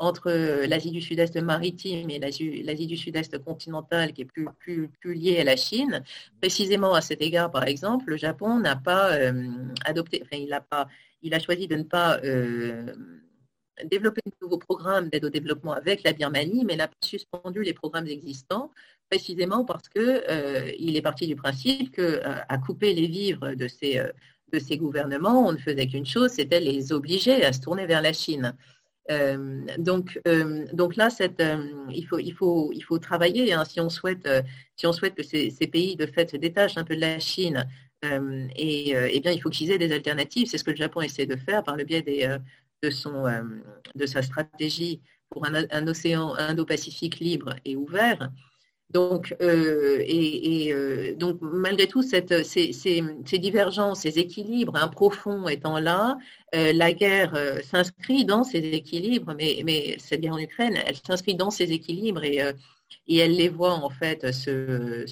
entre 0.00 0.32
l'Asie 0.66 0.90
du 0.90 1.00
Sud-Est 1.00 1.36
maritime 1.36 2.10
et 2.10 2.18
l'Asie 2.18 2.86
du 2.86 2.96
Sud-Est 2.96 3.38
continentale, 3.44 4.12
qui 4.12 4.22
est 4.22 4.24
plus, 4.24 4.88
liée 5.04 5.38
à 5.38 5.44
la 5.44 5.56
Chine. 5.56 6.02
Précisément 6.40 6.94
à 6.94 7.00
cet 7.00 7.22
égard, 7.22 7.50
par 7.50 7.64
exemple, 7.64 8.06
le 8.08 8.16
Japon 8.16 8.58
n'a 8.58 8.74
pas 8.76 9.12
adopté, 9.84 10.22
enfin, 10.24 10.42
il 10.42 10.52
a 10.52 10.60
pas, 10.60 10.88
il 11.22 11.34
a 11.34 11.38
choisi 11.38 11.68
de 11.68 11.76
ne 11.76 11.84
pas 11.84 12.18
développer 13.84 14.20
de 14.26 14.32
nouveaux 14.42 14.58
programmes 14.58 15.08
d'aide 15.08 15.24
au 15.24 15.30
développement 15.30 15.72
avec 15.72 16.02
la 16.02 16.12
Birmanie, 16.12 16.64
mais 16.64 16.74
il 16.74 16.80
a 16.80 16.90
suspendu 17.02 17.62
les 17.62 17.72
programmes 17.72 18.06
existants 18.06 18.70
précisément 19.10 19.64
parce 19.64 19.88
qu'il 19.88 20.02
euh, 20.02 20.70
est 20.78 21.02
parti 21.02 21.26
du 21.26 21.36
principe 21.36 21.94
qu'à 21.96 22.02
euh, 22.02 22.58
couper 22.64 22.94
les 22.94 23.08
vivres 23.08 23.46
euh, 23.46 23.54
de 24.52 24.58
ces 24.58 24.78
gouvernements, 24.78 25.46
on 25.46 25.52
ne 25.52 25.58
faisait 25.58 25.86
qu'une 25.86 26.06
chose, 26.06 26.30
c'était 26.32 26.60
les 26.60 26.92
obliger 26.92 27.44
à 27.44 27.52
se 27.52 27.60
tourner 27.60 27.86
vers 27.86 28.02
la 28.02 28.12
Chine. 28.12 28.54
Donc, 29.78 30.20
donc 30.72 30.96
là, 30.96 31.10
cette, 31.10 31.42
il, 31.90 32.06
faut, 32.06 32.18
il, 32.18 32.32
faut, 32.32 32.70
il 32.72 32.82
faut 32.82 32.98
travailler 32.98 33.52
hein, 33.52 33.64
si, 33.64 33.80
on 33.80 33.88
souhaite, 33.88 34.22
que 34.24 35.22
ces, 35.22 35.50
pays 35.70 35.96
de 35.96 36.06
fait 36.06 36.30
se 36.30 36.36
détachent 36.36 36.76
un 36.76 36.84
peu 36.84 36.94
de 36.94 37.00
la 37.00 37.18
Chine. 37.18 37.66
et, 38.04 38.90
eh 38.92 39.20
bien, 39.20 39.32
il 39.32 39.40
faut 39.40 39.50
qu'ils 39.50 39.70
aient 39.70 39.78
des 39.78 39.92
alternatives. 39.92 40.48
C'est 40.48 40.58
ce 40.58 40.64
que 40.64 40.70
le 40.70 40.76
Japon 40.76 41.00
essaie 41.00 41.26
de 41.26 41.36
faire 41.36 41.64
par 41.64 41.76
le 41.76 41.84
biais 41.84 42.02
de, 42.82 42.90
son, 42.90 43.24
de 43.94 44.06
sa 44.06 44.22
stratégie 44.22 45.00
pour 45.28 45.46
un 45.46 45.86
océan 45.86 46.34
Indo-Pacifique 46.36 47.18
libre 47.18 47.56
et 47.64 47.76
ouvert. 47.76 48.30
Donc, 48.90 49.36
euh, 49.40 50.02
et, 50.04 50.72
euh, 50.72 51.14
donc, 51.14 51.38
malgré 51.40 51.86
tout, 51.86 52.02
cette, 52.02 52.44
ces, 52.44 52.72
ces, 52.72 53.38
divergences, 53.38 54.00
ces 54.00 54.18
équilibres 54.18 54.74
hein, 54.74 54.88
profonds 54.88 55.48
étant 55.48 55.78
là, 55.78 56.18
euh, 56.56 56.72
la 56.72 56.92
guerre 56.92 57.34
s'inscrit 57.62 58.24
dans 58.24 58.42
ces 58.42 58.58
équilibres, 58.58 59.34
mais, 59.36 59.96
cette 59.98 60.20
guerre 60.20 60.32
en 60.34 60.38
Ukraine, 60.38 60.76
elle 60.84 60.96
s'inscrit 60.96 61.36
dans 61.36 61.50
ces 61.50 61.72
équilibres 61.72 62.24
et, 62.24 62.40
elle 63.08 63.36
les 63.36 63.48
voit 63.48 63.74
en 63.74 63.90
fait 63.90 64.32
se, 64.32 65.06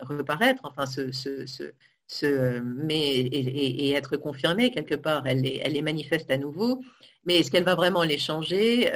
reparaître, 0.00 0.62
enfin 0.64 0.86
se, 0.86 1.12
se, 1.12 2.62
et, 2.88 3.90
être 3.92 4.16
confirmée 4.16 4.70
quelque 4.70 4.94
part. 4.94 5.26
Elle 5.26 5.42
les, 5.42 5.60
elle 5.62 5.72
les 5.74 5.82
manifeste 5.82 6.30
à 6.30 6.38
nouveau, 6.38 6.80
mais 7.26 7.40
est-ce 7.40 7.50
qu'elle 7.50 7.64
va 7.64 7.74
vraiment 7.74 8.04
les 8.04 8.18
changer? 8.18 8.90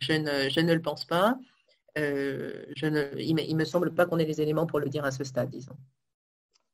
Je 0.00 0.60
ne 0.60 0.72
le 0.74 0.80
pense 0.80 1.04
pas. 1.04 1.36
Euh, 1.98 2.64
il 3.16 3.34
ne 3.34 3.54
me 3.54 3.64
semble 3.64 3.94
pas 3.94 4.06
qu'on 4.06 4.18
ait 4.18 4.24
les 4.24 4.40
éléments 4.40 4.66
pour 4.66 4.80
le 4.80 4.88
dire 4.88 5.04
à 5.04 5.10
ce 5.10 5.24
stade, 5.24 5.50
disons. 5.50 5.76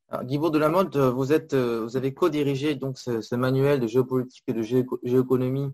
Alors, 0.08 0.24
Guy 0.24 0.38
de 0.38 0.58
la 0.58 0.68
Mode, 0.68 0.96
vous, 0.96 1.32
êtes, 1.32 1.54
euh, 1.54 1.82
vous 1.82 1.96
avez 1.96 2.12
co-dirigé 2.12 2.74
donc 2.74 2.98
ce, 2.98 3.34
manuel 3.34 3.80
de 3.80 3.86
géopolitique 3.86 4.44
et 4.48 4.52
de 4.52 4.62
géoéconomie 4.62 5.70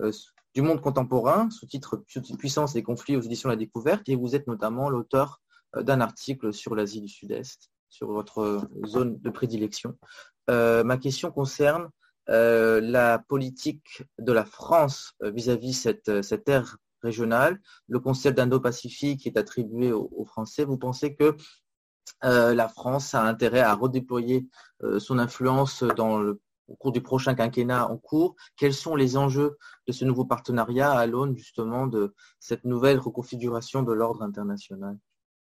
euh, 0.00 0.10
du 0.54 0.62
monde 0.62 0.80
contemporain, 0.80 1.48
sous-titre 1.50 2.04
Puissance 2.38 2.74
et 2.76 2.82
conflits 2.82 3.16
aux 3.16 3.20
éditions 3.20 3.48
La 3.48 3.56
Découverte, 3.56 4.08
et 4.08 4.16
vous 4.16 4.34
êtes 4.34 4.46
notamment 4.46 4.90
l'auteur 4.90 5.40
d'un 5.76 6.00
article 6.00 6.52
sur 6.52 6.74
l'Asie 6.74 7.00
du 7.00 7.08
Sud-Est, 7.08 7.70
sur 7.88 8.10
votre 8.10 8.68
zone 8.86 9.18
de 9.20 9.30
prédilection. 9.30 9.96
ma 10.48 10.96
question 10.96 11.30
concerne 11.30 11.90
la 12.26 13.22
politique 13.28 14.02
de 14.18 14.32
la 14.32 14.46
France 14.46 15.12
vis-à-vis 15.20 15.74
cette, 15.74 16.22
cette 16.22 16.48
ère 16.48 16.78
régionale. 17.02 17.60
Le 17.88 18.00
concept 18.00 18.36
d'Indo-Pacifique 18.36 19.26
est 19.26 19.36
attribué 19.36 19.92
aux, 19.92 20.24
Français. 20.24 20.64
Vous 20.64 20.78
pensez 20.78 21.14
que 21.14 21.36
euh, 22.24 22.54
la 22.54 22.68
France 22.68 23.14
a 23.14 23.22
intérêt 23.22 23.60
à 23.60 23.74
redéployer 23.74 24.48
euh, 24.82 24.98
son 24.98 25.18
influence 25.18 25.82
dans 25.82 26.18
le, 26.18 26.40
au 26.68 26.76
cours 26.76 26.92
du 26.92 27.00
prochain 27.00 27.34
quinquennat 27.34 27.88
en 27.88 27.96
cours? 27.96 28.36
Quels 28.56 28.74
sont 28.74 28.96
les 28.96 29.16
enjeux 29.16 29.56
de 29.86 29.92
ce 29.92 30.04
nouveau 30.04 30.24
partenariat 30.24 30.92
à 30.92 31.06
l'aune 31.06 31.36
justement 31.36 31.86
de 31.86 32.14
cette 32.40 32.64
nouvelle 32.64 32.98
reconfiguration 32.98 33.82
de 33.82 33.92
l'ordre 33.92 34.22
international? 34.22 34.98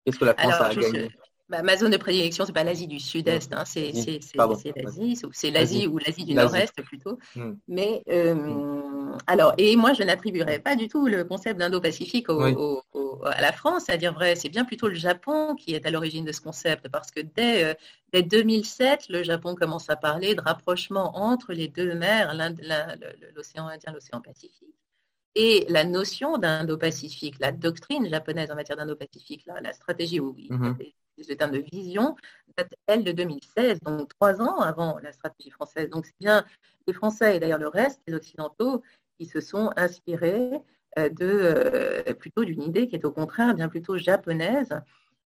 Qu'est-ce 0.05 0.19
que 0.19 0.25
la 0.25 0.35
France 0.35 0.55
a 0.55 0.67
à 0.67 0.75
gagner? 0.75 1.11
Bah, 1.49 1.63
ma 1.63 1.79
zone 1.79 1.93
de 1.93 1.97
prédilection, 1.97 2.45
c'est 2.45 2.53
pas 2.53 2.63
l'Asie 2.63 2.87
du 2.87 3.01
Sud-Est, 3.01 3.55
hein, 3.55 3.65
c'est 3.65 3.93
l'Asie, 3.93 4.21
c'est 5.33 5.51
l'Asie 5.51 5.87
ou 5.87 5.97
l'Asie 5.97 6.27
du 6.27 6.35
Nord-Est 6.35 6.83
plutôt. 6.83 7.19
Hmm. 7.35 7.55
Mais 7.69 8.03
euh, 8.11 8.35
hmm. 8.35 9.19
alors, 9.27 9.55
et 9.57 9.75
moi, 9.77 9.95
je 9.95 10.03
n'attribuerais 10.03 10.59
pas 10.59 10.77
du 10.77 10.89
tout 10.89 11.07
le 11.07 11.25
concept 11.25 11.59
d'Indo-Pacifique 11.59 12.27
à 12.29 13.41
la 13.41 13.53
France. 13.53 13.89
À 13.89 13.97
dire 13.97 14.13
vrai, 14.13 14.37
c'est 14.37 14.51
bien 14.51 14.67
plutôt 14.67 14.89
le 14.89 14.95
Japon 14.95 15.55
qui 15.55 15.75
est 15.75 15.87
à 15.87 15.91
l'origine 15.91 16.27
de 16.27 16.33
ce 16.33 16.43
concept, 16.43 16.89
parce 16.91 17.11
que 17.11 17.21
dès, 17.21 17.65
euh, 17.65 17.75
dès 18.13 18.23
2007, 18.23 19.09
le 19.09 19.23
Japon 19.23 19.55
commence 19.55 19.89
à 19.89 19.97
parler 19.97 20.35
de 20.35 20.43
rapprochement 20.43 21.17
entre 21.17 21.55
les 21.55 21.69
deux 21.69 21.95
mers, 21.95 22.35
l'océan 23.35 23.69
Indien, 23.69 23.93
l'océan 23.95 24.21
Pacifique. 24.21 24.75
Et 25.35 25.65
la 25.71 25.85
notion 25.85 26.37
d'Indo-Pacifique, 26.37 27.37
la 27.41 27.53
doctrine 27.53 28.07
japonaise 28.09 28.51
en 28.51 28.55
matière 28.55 28.77
d'Indo-Pacifique, 28.77 29.47
la 29.47 29.73
stratégie, 29.73 30.21
oui, 30.21 30.49
mm 30.51 30.75
de 31.19 31.59
vision, 31.59 32.17
date, 32.57 32.73
elle, 32.87 33.05
de 33.05 33.13
2016, 33.13 33.81
donc 33.81 34.09
trois 34.09 34.41
ans 34.41 34.61
avant 34.61 34.99
la 35.03 35.13
stratégie 35.13 35.51
française. 35.51 35.89
Donc, 35.91 36.07
c'est 36.07 36.19
bien 36.21 36.45
les 36.87 36.93
Français 36.93 37.37
et 37.37 37.41
d'ailleurs 37.41 37.59
le 37.59 37.69
reste, 37.69 38.01
les 38.07 38.15
Occidentaux, 38.15 38.83
qui 39.19 39.27
se 39.27 39.41
sont 39.41 39.71
inspirés 39.77 40.61
euh, 40.99 41.09
de, 41.09 41.27
euh, 41.27 42.15
plutôt 42.15 42.45
d'une 42.45 42.63
idée 42.63 42.89
qui 42.89 42.97
est 42.97 43.05
au 43.05 43.13
contraire 43.13 43.55
bien 43.55 43.69
plutôt 43.69 43.97
japonaise. 43.97 44.71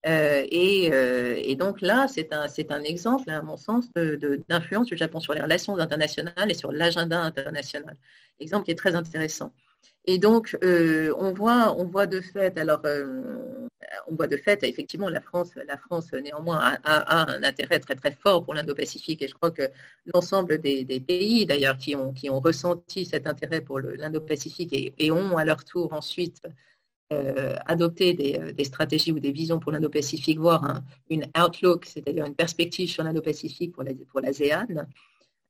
Euh, 0.07 0.47
et, 0.51 1.57
donc 1.57 1.81
là, 1.81 2.07
c'est 2.07 2.33
un, 2.33 2.47
un 2.71 2.83
exemple, 2.83 3.29
à 3.31 3.43
mon 3.43 3.57
sens, 3.57 3.91
d'influence 4.49 4.87
du 4.87 4.97
Japon 4.97 5.19
sur 5.19 5.35
les 5.35 5.41
relations 5.41 5.77
internationales 5.77 6.51
et 6.51 6.55
sur 6.55 6.71
l'agenda 6.71 7.21
international. 7.21 7.97
Exemple 8.39 8.65
qui 8.67 8.71
est 8.71 8.77
très 8.77 8.95
intéressant. 8.95 9.53
Et 10.05 10.19
donc, 10.19 10.57
on, 10.63 11.33
voit, 11.33 11.75
on 11.79 11.85
voit 11.85 12.07
de 12.07 12.21
fait, 12.21 12.57
alors 12.59 12.83
on 14.09 14.15
voit 14.15 14.27
de 14.27 14.37
fait, 14.37 14.63
effectivement, 14.65 15.09
la 15.09 15.21
France, 15.21 15.51
la 15.67 15.77
France 15.77 16.13
néanmoins 16.13 16.77
a, 16.85 17.33
un 17.33 17.43
intérêt 17.43 17.81
très 17.81 17.95
très 17.95 18.13
fort 18.13 18.45
pour 18.45 18.55
l'Indo-Pacifique. 18.55 19.23
Et 19.23 19.29
je 19.29 19.35
crois 19.35 19.51
que 19.51 19.71
l'ensemble 20.07 20.59
des, 20.59 20.85
pays 21.07 21.47
d'ailleurs 21.47 21.77
qui 21.77 21.95
ont, 21.97 22.13
qui 22.13 22.31
ont 22.31 22.41
ressenti 22.41 23.05
cet 23.05 23.27
intérêt 23.27 23.61
pour 23.61 23.81
l'Indo-Pacifique 23.81 24.95
et, 24.99 25.11
ont 25.11 25.37
à 25.37 25.45
leur 25.45 25.65
tour 25.65 25.93
ensuite 25.93 26.43
euh, 27.13 27.57
adopté 27.67 28.15
des, 28.15 28.65
stratégies 28.65 29.13
ou 29.13 29.21
des 29.21 29.33
visions 29.33 29.59
pour 29.59 29.73
l'Indo-Pacifique, 29.73 30.39
voire 30.39 30.83
une 31.09 31.27
outlook, 31.39 31.87
c'est-à-dire 31.87 32.27
une 32.27 32.35
perspective 32.35 32.89
sur 32.89 33.05
l'Indo-Pacifique 33.05 33.75
pour 33.75 34.21
l'ASEAN, 34.21 34.87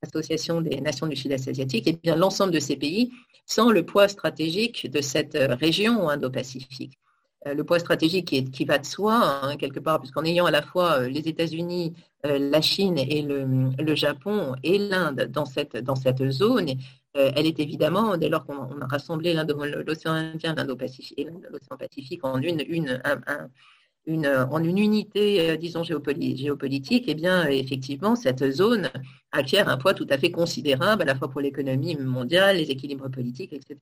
Association 0.02 0.60
des 0.60 0.80
Nations 0.80 1.06
du 1.06 1.16
Sud-Est 1.16 1.48
asiatique, 1.48 1.86
et 1.86 1.92
bien 1.92 2.16
l'ensemble 2.16 2.52
de 2.52 2.60
ces 2.60 2.76
pays 2.76 3.10
sans 3.46 3.70
le 3.70 3.84
poids 3.84 4.08
stratégique 4.08 4.90
de 4.90 5.00
cette 5.00 5.36
région 5.36 6.08
Indo-Pacifique. 6.08 6.98
Euh, 7.46 7.54
le 7.54 7.64
poids 7.64 7.78
stratégique 7.78 8.50
qui, 8.50 8.64
va 8.64 8.78
de 8.78 8.86
soi, 8.86 9.40
hein, 9.42 9.56
quelque 9.56 9.78
part, 9.78 10.00
puisqu'en 10.00 10.24
ayant 10.24 10.46
à 10.46 10.50
la 10.50 10.62
fois 10.62 11.00
euh, 11.00 11.08
les 11.08 11.28
États-Unis, 11.28 11.94
euh, 12.26 12.38
la 12.38 12.60
Chine 12.60 12.98
et 12.98 13.22
le, 13.22 13.94
Japon 13.94 14.56
et 14.64 14.78
l'Inde 14.78 15.28
dans 15.30 15.44
cette, 15.44 15.76
dans 15.76 15.94
cette 15.94 16.30
zone, 16.30 16.70
elle 17.14 17.46
est 17.46 17.58
évidemment, 17.58 18.16
dès 18.16 18.28
lors 18.28 18.44
qu'on 18.44 18.80
a 18.80 18.86
rassemblé 18.86 19.34
l'océan 19.34 20.12
Indien, 20.12 20.54
l'Indo-Pacifique 20.54 21.18
et 21.18 21.24
l'océan 21.50 21.76
Pacifique 21.76 22.24
en 22.24 22.38
une, 22.40 22.62
une, 22.68 23.02
une, 24.08 24.26
en 24.26 24.62
une 24.64 24.78
unité, 24.78 25.56
disons, 25.58 25.84
géopolitique, 25.84 27.04
eh 27.06 27.14
bien, 27.14 27.46
effectivement, 27.46 28.16
cette 28.16 28.50
zone 28.50 28.90
acquiert 29.32 29.68
un 29.68 29.76
poids 29.76 29.94
tout 29.94 30.06
à 30.10 30.18
fait 30.18 30.30
considérable, 30.30 31.02
à 31.02 31.04
la 31.04 31.14
fois 31.14 31.30
pour 31.30 31.40
l'économie 31.40 31.96
mondiale, 31.96 32.56
les 32.56 32.70
équilibres 32.70 33.10
politiques, 33.10 33.52
etc. 33.52 33.76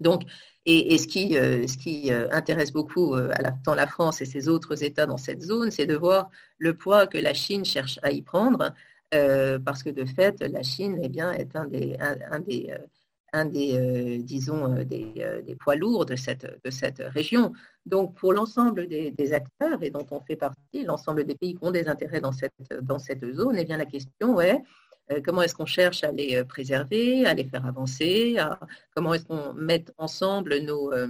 Donc, 0.00 0.22
et, 0.66 0.96
ce 0.98 1.06
qui, 1.06 1.36
euh, 1.36 1.66
ce 1.66 1.76
qui 1.76 2.12
euh, 2.12 2.28
intéresse 2.32 2.72
beaucoup 2.72 3.14
euh, 3.14 3.30
à 3.34 3.42
la, 3.42 3.52
tant 3.52 3.74
la 3.74 3.86
France 3.86 4.20
et 4.22 4.24
ses 4.24 4.48
autres 4.48 4.82
États 4.82 5.06
dans 5.06 5.18
cette 5.18 5.42
zone, 5.42 5.70
c'est 5.70 5.86
de 5.86 5.94
voir 5.94 6.30
le 6.58 6.76
poids 6.76 7.06
que 7.06 7.18
la 7.18 7.34
Chine 7.34 7.64
cherche 7.64 7.98
à 8.02 8.10
y 8.10 8.22
prendre, 8.22 8.74
parce 9.64 9.84
que 9.84 9.90
de 9.90 10.04
fait, 10.04 10.42
la 10.42 10.64
Chine 10.64 10.98
eh 11.00 11.08
bien, 11.08 11.30
est 11.32 11.54
un, 11.54 11.66
des, 11.66 11.96
un 13.34 13.44
des 13.46 14.18
disons, 14.18 14.68
des, 14.84 15.12
des, 15.44 15.56
poids 15.56 15.74
lourds 15.76 16.06
de 16.06 16.14
cette, 16.16 16.46
région. 17.14 17.52
Donc, 17.84 18.14
pour 18.14 18.32
l'ensemble 18.32 18.86
des, 18.86 19.32
acteurs, 19.32 19.82
et 19.82 19.90
dont 19.90 20.06
on 20.10 20.20
fait 20.20 20.36
partie, 20.36 20.84
l'ensemble 20.84 21.24
des 21.24 21.34
pays 21.34 21.54
qui 21.54 21.64
ont 21.64 21.72
des 21.72 21.88
intérêts 21.88 22.20
dans 22.20 22.32
cette, 22.32 22.54
dans 22.82 22.98
cette 22.98 23.24
zone, 23.32 23.56
eh 23.58 23.64
bien, 23.64 23.76
la 23.76 23.86
question 23.86 24.40
est 24.40 24.54
euh, 24.56 24.58
comment 25.24 25.42
est-ce 25.42 25.54
qu'on 25.54 25.66
cherche 25.66 26.04
à 26.04 26.12
les 26.12 26.36
euh, 26.36 26.44
préserver, 26.44 27.26
à 27.26 27.34
les 27.34 27.44
faire 27.44 27.66
avancer, 27.66 28.36
comment 28.94 29.14
est-ce 29.14 29.26
qu'on 29.26 29.52
met 29.54 29.84
ensemble 29.98 30.58
nos, 30.60 30.92
euh, 30.92 31.08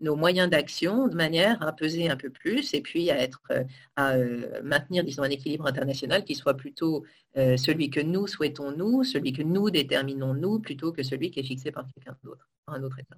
nos 0.00 0.16
moyens 0.16 0.48
d'action 0.48 1.08
de 1.08 1.14
manière 1.14 1.62
à 1.62 1.72
peser 1.72 2.08
un 2.08 2.16
peu 2.16 2.30
plus 2.30 2.72
et 2.74 2.80
puis 2.80 3.10
à 3.10 3.18
être 3.18 3.40
à 3.96 4.16
maintenir 4.62 5.04
disons 5.04 5.22
un 5.22 5.30
équilibre 5.30 5.66
international 5.66 6.24
qui 6.24 6.34
soit 6.34 6.54
plutôt 6.54 7.04
celui 7.36 7.90
que 7.90 8.00
nous 8.00 8.26
souhaitons 8.26 8.72
nous, 8.72 9.04
celui 9.04 9.32
que 9.32 9.42
nous 9.42 9.70
déterminons 9.70 10.34
nous 10.34 10.58
plutôt 10.58 10.92
que 10.92 11.02
celui 11.02 11.30
qui 11.30 11.40
est 11.40 11.44
fixé 11.44 11.70
par 11.70 11.86
quelqu'un 11.92 12.16
d'autre, 12.22 12.48
par 12.66 12.74
un 12.76 12.82
autre 12.82 12.98
État. 12.98 13.16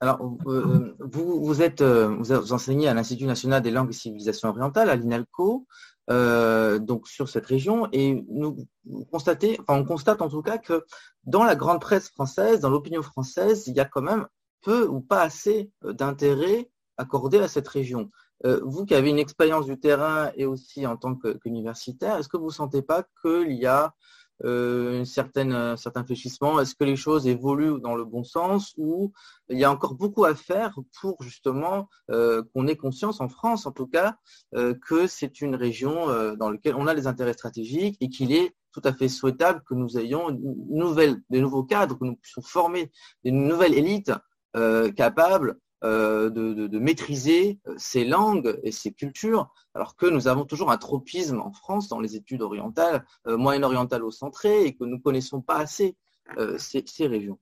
Alors, 0.00 0.18
vous, 0.44 1.44
vous, 1.44 1.62
êtes, 1.62 1.82
vous 1.82 2.52
enseignez 2.52 2.88
à 2.88 2.94
l'Institut 2.94 3.26
national 3.26 3.60
des 3.60 3.70
langues 3.70 3.90
et 3.90 3.94
civilisations 3.94 4.48
orientales, 4.48 4.88
à 4.88 4.96
l'INALCO. 4.96 5.66
Euh, 6.10 6.78
donc 6.80 7.06
sur 7.06 7.28
cette 7.28 7.46
région 7.46 7.88
et 7.92 8.24
nous 8.28 8.66
constatez, 9.12 9.58
enfin 9.60 9.78
on 9.78 9.84
constate 9.84 10.22
en 10.22 10.28
tout 10.28 10.42
cas 10.42 10.58
que 10.58 10.84
dans 11.22 11.44
la 11.44 11.54
grande 11.54 11.80
presse 11.80 12.08
française, 12.08 12.60
dans 12.60 12.70
l'opinion 12.70 13.02
française, 13.02 13.68
il 13.68 13.76
y 13.76 13.80
a 13.80 13.84
quand 13.84 14.02
même 14.02 14.26
peu 14.62 14.86
ou 14.88 15.00
pas 15.00 15.22
assez 15.22 15.70
d'intérêt 15.84 16.68
accordé 16.96 17.38
à 17.38 17.48
cette 17.48 17.68
région. 17.68 18.10
vous 18.44 18.84
qui 18.86 18.94
avez 18.94 19.10
une 19.10 19.18
expérience 19.18 19.66
du 19.66 19.78
terrain 19.78 20.32
et 20.34 20.46
aussi 20.46 20.86
en 20.86 20.96
tant 20.96 21.14
qu'universitaire, 21.14 22.18
est-ce 22.18 22.28
que 22.28 22.36
vous 22.36 22.46
ne 22.46 22.52
sentez 22.62 22.82
pas 22.82 23.04
qu'il 23.22 23.52
y 23.52 23.66
a 23.66 23.84
euh, 23.86 23.90
une 24.44 25.04
certaine, 25.04 25.52
un 25.52 25.76
certain 25.76 26.04
fléchissement. 26.04 26.60
Est-ce 26.60 26.74
que 26.74 26.84
les 26.84 26.96
choses 26.96 27.26
évoluent 27.26 27.80
dans 27.80 27.94
le 27.94 28.04
bon 28.04 28.24
sens 28.24 28.74
ou 28.76 29.12
il 29.48 29.58
y 29.58 29.64
a 29.64 29.70
encore 29.70 29.94
beaucoup 29.94 30.24
à 30.24 30.34
faire 30.34 30.74
pour 31.00 31.22
justement 31.22 31.88
euh, 32.10 32.42
qu'on 32.54 32.66
ait 32.66 32.76
conscience, 32.76 33.20
en 33.20 33.28
France 33.28 33.66
en 33.66 33.72
tout 33.72 33.86
cas, 33.86 34.16
euh, 34.54 34.74
que 34.86 35.06
c'est 35.06 35.40
une 35.40 35.54
région 35.54 36.06
dans 36.36 36.50
laquelle 36.50 36.74
on 36.76 36.86
a 36.86 36.94
des 36.94 37.06
intérêts 37.06 37.32
stratégiques 37.32 37.96
et 38.00 38.08
qu'il 38.08 38.32
est 38.32 38.54
tout 38.72 38.82
à 38.84 38.92
fait 38.92 39.08
souhaitable 39.08 39.62
que 39.68 39.74
nous 39.74 39.98
ayons 39.98 40.30
une 40.30 40.54
nouvelle, 40.70 41.20
des 41.28 41.40
nouveaux 41.40 41.64
cadres, 41.64 41.98
que 41.98 42.04
nous 42.04 42.16
puissions 42.16 42.42
former 42.42 42.90
une 43.24 43.46
nouvelle 43.46 43.74
élite 43.74 44.12
capable 44.96 45.58
euh, 45.82 46.28
de, 46.28 46.78
maîtriser 46.78 47.58
euh, 47.66 47.74
ces 47.78 48.04
langues 48.04 48.58
et 48.62 48.70
ces 48.70 48.92
cultures, 48.92 49.50
alors 49.74 49.96
que 49.96 50.04
nous 50.04 50.28
avons 50.28 50.44
toujours 50.44 50.70
un 50.70 50.76
tropisme 50.76 51.40
en 51.40 51.52
France 51.52 51.88
dans 51.88 52.00
les 52.00 52.16
études 52.16 52.42
orientales, 52.42 53.06
euh, 53.26 53.38
moyen-orientales 53.38 54.04
au 54.04 54.10
centré, 54.10 54.64
et 54.64 54.74
que 54.74 54.84
nous 54.84 54.96
ne 54.96 55.00
connaissons 55.00 55.40
pas 55.40 55.56
assez 55.56 55.96
ces 56.58 57.06
régions. 57.08 57.40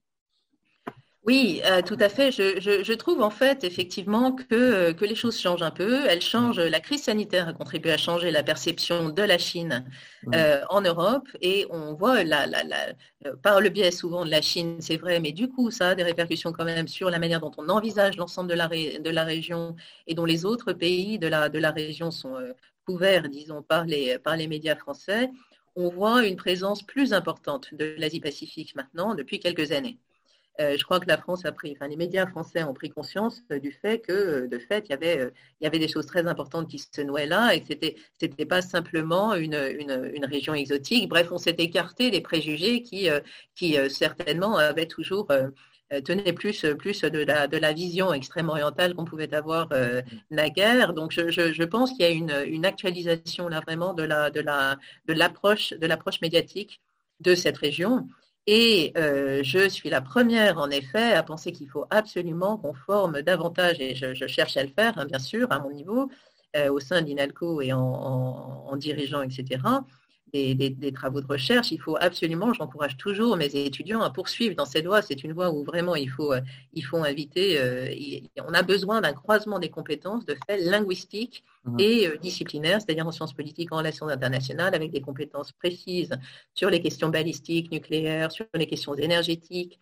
Oui, 1.29 1.61
euh, 1.67 1.83
tout 1.83 1.99
à 2.01 2.09
fait. 2.09 2.33
Je, 2.33 2.93
trouve 2.95 3.21
en 3.21 3.29
fait 3.29 3.63
effectivement 3.63 4.33
que, 4.33 4.93
que 4.93 5.05
les 5.05 5.15
choses 5.15 5.39
changent 5.39 5.61
un 5.63 5.71
peu. 5.71 6.07
Elles 6.09 6.23
changent. 6.23 6.59
La 6.59 6.81
crise 6.81 7.03
sanitaire 7.03 7.49
a 7.49 7.53
contribué 7.53 7.93
à 7.93 7.99
changer 7.99 8.31
la 8.31 8.43
perception 8.43 9.11
de 9.11 9.23
la 9.23 9.37
Chine 9.37 9.85
euh, 10.35 10.63
en 10.71 10.81
Europe 10.81 11.29
et 11.43 11.67
on 11.69 11.93
voit 11.93 12.25
la, 12.25 12.47
la, 12.47 12.63
euh, 13.27 13.37
par 13.43 13.61
le 13.61 13.69
biais 13.69 13.91
souvent 13.91 14.25
de 14.25 14.31
la 14.31 14.41
Chine, 14.41 14.79
c'est 14.81 14.97
vrai, 14.97 15.21
mais 15.21 15.33
du 15.33 15.51
coup 15.51 15.71
ça 15.71 15.91
a 15.91 15.95
des 15.95 16.03
répercussions 16.03 16.51
quand 16.51 16.65
même 16.65 16.89
sur 16.89 17.11
la 17.11 17.19
manière 17.19 17.41
dont 17.41 17.53
on 17.59 17.69
envisage 17.69 18.17
l'ensemble 18.17 18.49
de 18.49 18.55
la, 18.55 18.69
de 18.69 19.11
la 19.11 19.25
région 19.25 19.77
et 20.07 20.15
dont 20.15 20.25
les 20.25 20.47
autres 20.47 20.73
pays 20.73 21.19
de 21.19 21.29
la, 21.29 21.51
de 21.51 21.59
la 21.59 21.73
région 21.73 22.11
sont 22.11 22.39
couverts, 22.87 23.29
disons, 23.29 23.61
par 23.63 23.85
les, 23.85 24.19
par 24.19 24.35
les 24.35 24.49
médias 24.49 24.77
français. 24.77 25.31
On 25.77 25.91
voit 25.91 26.27
une 26.27 26.37
présence 26.37 26.83
plus 26.83 27.13
importante 27.13 27.69
de 27.75 27.97
l'Asie-Pacifique 27.99 28.75
maintenant 28.77 29.15
depuis 29.15 29.41
quelques 29.41 29.73
années. 29.73 29.99
Euh, 30.61 30.77
je 30.77 30.83
crois 30.83 30.99
que 30.99 31.07
la 31.07 31.19
France 31.19 31.45
a 31.45 31.53
pris, 31.53 31.73
enfin 31.73 31.87
les 31.87 31.97
médias 31.97 32.27
français 32.27 32.65
ont 32.65 32.75
pris 32.75 32.91
conscience 32.91 33.43
du 33.63 33.71
fait 33.71 34.01
que, 34.01 34.47
de 34.47 34.59
fait, 34.59 34.87
il 34.89 34.91
y 34.91 34.93
avait, 34.93 35.21
euh, 35.21 35.71
des 35.71 35.87
choses 35.87 36.07
très 36.07 36.27
importantes 36.27 36.69
qui 36.69 36.81
se 36.81 37.01
nouaient 37.01 37.27
là 37.27 37.55
et 37.55 37.61
que 37.61 37.69
c'était, 37.69 37.95
c'était 38.19 38.45
pas 38.45 38.61
simplement 38.61 39.35
une, 39.35 39.55
région 40.25 40.55
exotique. 40.55 41.09
Bref, 41.09 41.29
on 41.31 41.39
s'est 41.39 41.55
écarté 41.59 42.11
des 42.11 42.21
préjugés 42.21 42.83
qui, 42.83 43.09
euh, 43.09 43.89
certainement 43.89 44.57
avaient 44.57 44.87
toujours 44.87 45.29
tenaient 46.05 46.33
plus, 46.33 46.63
de, 46.65 47.59
la, 47.59 47.73
vision 47.73 48.13
extrême 48.13 48.49
orientale 48.49 48.95
qu'on 48.95 49.05
pouvait 49.05 49.33
avoir 49.35 49.69
naguère. 50.31 50.93
Donc, 50.93 51.13
je, 51.13 51.65
pense 51.65 51.93
qu'il 51.93 52.01
y 52.01 52.05
a 52.05 52.11
une, 52.45 52.67
actualisation 52.67 53.49
là 53.49 53.61
vraiment 53.61 53.95
de 53.95 54.03
l'approche 55.13 56.21
médiatique 56.21 56.81
de 57.21 57.35
cette 57.35 57.59
région. 57.59 58.09
Et 58.51 58.95
euh, 58.97 59.43
je 59.45 59.69
suis 59.69 59.91
la 59.91 60.01
première, 60.01 60.57
en 60.57 60.71
effet, 60.71 61.13
à 61.13 61.23
penser 61.23 61.53
qu'il 61.53 61.69
faut 61.69 61.85
absolument 61.91 62.57
qu'on 62.57 62.73
forme 62.73 63.21
davantage, 63.21 63.77
et 63.79 63.95
je, 63.95 64.27
cherche 64.27 64.57
à 64.57 64.63
le 64.63 64.71
faire, 64.71 64.97
hein, 64.97 65.05
bien 65.05 65.19
sûr, 65.19 65.53
à 65.53 65.59
mon 65.59 65.71
niveau, 65.71 66.11
euh, 66.57 66.73
au 66.73 66.81
sein 66.81 67.03
d'INALCO 67.03 67.61
et 67.61 67.75
en, 67.75 68.75
dirigeant, 68.77 69.21
etc., 69.21 69.61
des, 70.33 70.93
travaux 70.93 71.21
de 71.21 71.27
recherche. 71.27 71.71
Il 71.73 71.81
faut 71.81 71.97
absolument, 72.01 72.53
j'encourage 72.53 72.97
toujours 72.97 73.37
mes 73.37 73.47
étudiants 73.47 74.01
à 74.01 74.11
poursuivre 74.11 74.55
dans 74.55 74.65
cette 74.65 74.87
voie. 74.87 75.03
C'est 75.03 75.23
une 75.25 75.33
voie 75.33 75.51
où 75.51 75.65
vraiment 75.65 75.97
il 75.97 76.11
faut, 76.11 76.33
euh, 76.33 76.41
il 76.75 76.83
faut 76.83 76.99
inviter, 76.99 77.59
euh, 77.59 77.89
on 78.47 78.55
a 78.55 78.63
besoin 78.63 79.01
d'un 79.01 79.13
croisement 79.13 79.59
des 79.59 79.71
compétences 79.71 80.25
de 80.25 80.37
fait 80.47 80.59
linguistique 80.59 81.45
mmh. 81.65 81.77
et 81.79 82.07
euh, 82.07 82.17
disciplinaire, 82.17 82.81
c'est-à-dire 82.81 83.07
en 83.07 83.13
sciences 83.13 83.35
politiques, 83.35 83.73
en 83.73 83.79
relations 83.79 84.09
internationales, 84.09 84.75
avec 84.75 84.91
des 84.91 85.01
compétences 85.01 85.53
précises 85.53 86.11
sur 86.55 86.71
les 86.71 86.81
questions 86.81 87.09
balistiques, 87.09 87.71
nucléaires, 87.73 88.33
sur 88.33 88.47
les 88.55 88.67
questions 88.67 88.95
énergétiques, 88.95 89.79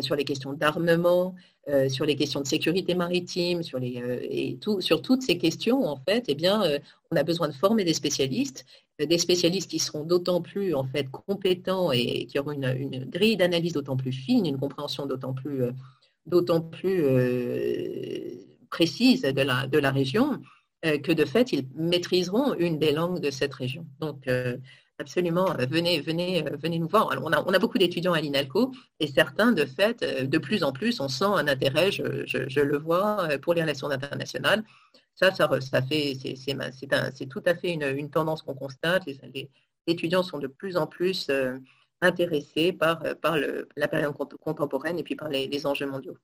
sur 0.00 0.16
les 0.16 0.24
questions 0.24 0.52
d'armement, 0.52 1.36
sur 1.88 2.04
les 2.04 2.16
questions 2.16 2.40
de 2.40 2.48
sécurité 2.48 2.96
maritime, 2.96 3.62
sur, 3.62 3.78
les, 3.78 4.02
et 4.28 4.58
tout, 4.60 4.80
sur 4.80 5.00
toutes 5.00 5.22
ces 5.22 5.38
questions, 5.38 5.84
en 5.86 5.96
fait, 5.96 6.24
eh 6.26 6.34
bien, 6.34 6.64
on 7.12 7.16
a 7.16 7.22
besoin 7.22 7.46
de 7.46 7.52
former 7.52 7.84
des 7.84 7.94
spécialistes 7.94 8.66
des 8.98 9.18
spécialistes 9.18 9.70
qui 9.70 9.78
seront 9.78 10.04
d'autant 10.04 10.40
plus 10.40 10.74
en 10.74 10.84
fait 10.84 11.10
compétents 11.10 11.90
et 11.92 12.26
qui 12.26 12.38
auront 12.38 12.52
une, 12.52 13.04
grille 13.06 13.36
d'analyse 13.36 13.72
d'autant 13.72 13.96
plus 13.96 14.12
fine, 14.12 14.46
une 14.46 14.58
compréhension 14.58 15.06
d'autant 15.06 15.32
plus, 15.32 15.62
euh, 15.62 15.72
euh, 16.84 18.34
précise 18.70 19.22
de 19.22 19.78
la, 19.78 19.90
région, 19.90 20.40
euh, 20.86 20.98
que 20.98 21.12
de 21.12 21.24
fait, 21.24 21.52
ils 21.52 21.66
maîtriseront 21.74 22.54
une 22.54 22.78
des 22.78 22.92
langues 22.92 23.20
de 23.20 23.30
cette 23.30 23.54
région. 23.54 23.86
Donc, 24.00 24.28
absolument, 24.98 25.46
venez, 25.68 26.00
venez, 26.00 26.44
venez 26.62 26.78
nous 26.78 26.88
voir. 26.88 27.10
on, 27.20 27.32
a, 27.32 27.58
beaucoup 27.58 27.78
d'étudiants 27.78 28.12
à 28.12 28.20
l'INALCO 28.20 28.72
et 29.00 29.08
certains, 29.08 29.52
de 29.52 29.64
fait, 29.64 30.04
de 30.28 30.38
plus 30.38 30.62
en 30.62 30.72
plus, 30.72 31.00
on 31.00 31.08
sent 31.08 31.24
un 31.24 31.48
intérêt, 31.48 31.90
je 31.90 32.60
le 32.60 32.78
vois, 32.78 33.28
pour 33.42 33.54
les 33.54 33.62
relations 33.62 33.90
internationales. 33.90 34.64
Ça, 35.14 35.32
ça, 35.32 35.48
fait, 35.82 36.16
c'est 36.16 37.26
tout 37.26 37.42
à 37.46 37.54
fait 37.54 37.72
une, 37.72 38.10
tendance 38.10 38.42
qu'on 38.42 38.54
constate. 38.54 39.06
Les, 39.06 39.50
étudiants 39.86 40.22
sont 40.22 40.38
de 40.38 40.46
plus 40.46 40.76
en 40.76 40.86
plus 40.86 41.28
euh, 41.28 41.58
intéressés 42.00 42.72
par, 42.72 43.02
euh, 43.04 43.62
la 43.76 43.88
période 43.88 44.14
contemporaine 44.40 44.98
et 44.98 45.02
puis 45.02 45.14
par 45.14 45.28
les, 45.28 45.66
enjeux 45.66 45.86
mondiaux. 45.86 46.16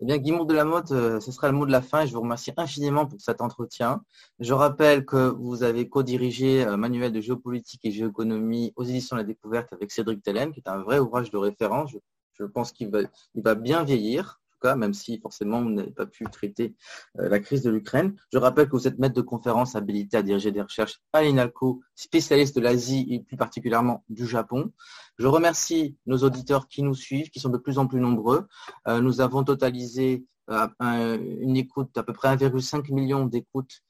Eh 0.00 0.06
bien, 0.06 0.16
Guimond 0.16 0.44
de 0.44 0.54
la 0.54 0.64
Motte, 0.64 0.90
euh, 0.90 1.20
ce 1.20 1.30
sera 1.30 1.48
le 1.48 1.52
mot 1.52 1.66
de 1.66 1.70
la 1.70 1.82
fin 1.82 2.02
et 2.02 2.06
je 2.06 2.14
vous 2.14 2.22
remercie 2.22 2.50
infiniment 2.56 3.06
pour 3.06 3.20
cet 3.20 3.42
entretien. 3.42 4.02
Je 4.40 4.54
rappelle 4.54 5.04
que 5.04 5.28
vous 5.28 5.62
avez 5.62 5.88
co-dirigé 5.88 6.64
Manuel 6.76 7.12
de 7.12 7.20
géopolitique 7.20 7.84
et 7.84 7.92
géoéconomie 7.92 8.72
aux 8.76 8.84
éditions 8.84 9.16
de 9.16 9.20
la 9.20 9.26
découverte 9.26 9.72
avec 9.72 9.92
Cédric 9.92 10.22
Tellen, 10.22 10.52
qui 10.52 10.60
est 10.60 10.68
un 10.68 10.82
vrai 10.82 10.98
ouvrage 10.98 11.30
de 11.30 11.36
référence. 11.36 11.92
Je, 12.32 12.44
pense 12.44 12.72
qu'il 12.72 12.90
va 12.90 13.54
bien 13.54 13.84
vieillir 13.84 14.40
même 14.64 14.94
si 14.94 15.18
forcément 15.18 15.62
vous 15.62 15.70
n'avez 15.70 15.90
pas 15.90 16.06
pu 16.06 16.24
traiter 16.24 16.74
euh, 17.18 17.28
la 17.28 17.38
crise 17.38 17.62
de 17.62 17.70
l'Ukraine. 17.70 18.16
Je 18.32 18.38
rappelle 18.38 18.66
que 18.66 18.72
vous 18.72 18.88
êtes 18.88 18.98
maître 18.98 19.14
de 19.14 19.20
conférence 19.20 19.76
habilité 19.76 20.16
à 20.16 20.22
diriger 20.22 20.52
des 20.52 20.62
recherches 20.62 21.00
à 21.12 21.22
l'INALCO, 21.22 21.80
spécialiste 21.94 22.56
de 22.56 22.60
l'Asie 22.60 23.06
et 23.10 23.20
plus 23.20 23.36
particulièrement 23.36 24.04
du 24.08 24.26
Japon. 24.26 24.72
Je 25.18 25.26
remercie 25.26 25.96
nos 26.06 26.18
auditeurs 26.18 26.68
qui 26.68 26.82
nous 26.82 26.94
suivent, 26.94 27.30
qui 27.30 27.40
sont 27.40 27.50
de 27.50 27.58
plus 27.58 27.78
en 27.78 27.86
plus 27.86 28.00
nombreux. 28.00 28.46
Euh, 28.88 29.00
nous 29.00 29.20
avons 29.20 29.44
totalisé 29.44 30.24
euh, 30.50 31.18
une 31.40 31.56
écoute, 31.56 31.96
à 31.98 32.02
peu 32.02 32.12
près 32.12 32.34
1,5 32.34 32.92
million 32.92 33.26
d'écoutes 33.26 33.82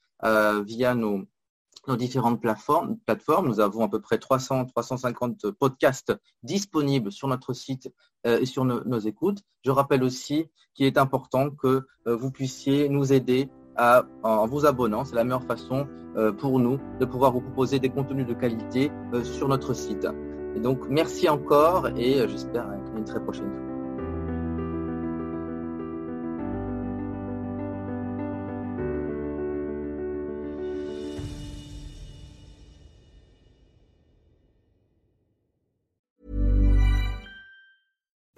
via 0.65 0.95
nos, 0.95 1.27
nos 1.87 1.95
différentes 1.95 2.41
plateformes. 2.41 3.47
Nous 3.47 3.59
avons 3.59 3.83
à 3.83 3.89
peu 3.89 3.99
près 3.99 4.17
300, 4.17 4.65
350 4.65 5.51
podcasts 5.51 6.13
disponibles 6.43 7.11
sur 7.11 7.27
notre 7.27 7.53
site 7.53 7.91
euh, 8.25 8.39
et 8.39 8.45
sur 8.45 8.65
nos, 8.65 8.99
écoutes. 8.99 9.43
Je 9.63 9.71
rappelle 9.71 10.03
aussi 10.03 10.47
qu'il 10.73 10.85
est 10.85 10.97
important 10.97 11.49
que 11.49 11.85
euh, 12.07 12.15
vous 12.15 12.31
puissiez 12.31 12.89
nous 12.89 13.13
aider 13.13 13.49
à, 13.75 14.05
en 14.23 14.47
vous 14.47 14.65
abonnant. 14.65 15.05
C'est 15.05 15.15
la 15.15 15.23
meilleure 15.23 15.43
façon 15.43 15.87
euh, 16.15 16.31
pour 16.31 16.59
nous 16.59 16.79
de 16.99 17.05
pouvoir 17.05 17.31
vous 17.31 17.41
proposer 17.41 17.79
des 17.79 17.89
contenus 17.89 18.25
de 18.25 18.33
qualité 18.33 18.91
sur 19.23 19.47
notre 19.47 19.73
site. 19.73 20.07
Et 20.55 20.59
donc, 20.59 20.87
merci 20.89 21.29
encore 21.29 21.87
et 21.89 22.27
j'espère 22.27 22.67
à 22.67 22.75
une 22.97 23.05
très 23.05 23.21
prochaine 23.21 23.51
fois. 23.51 23.66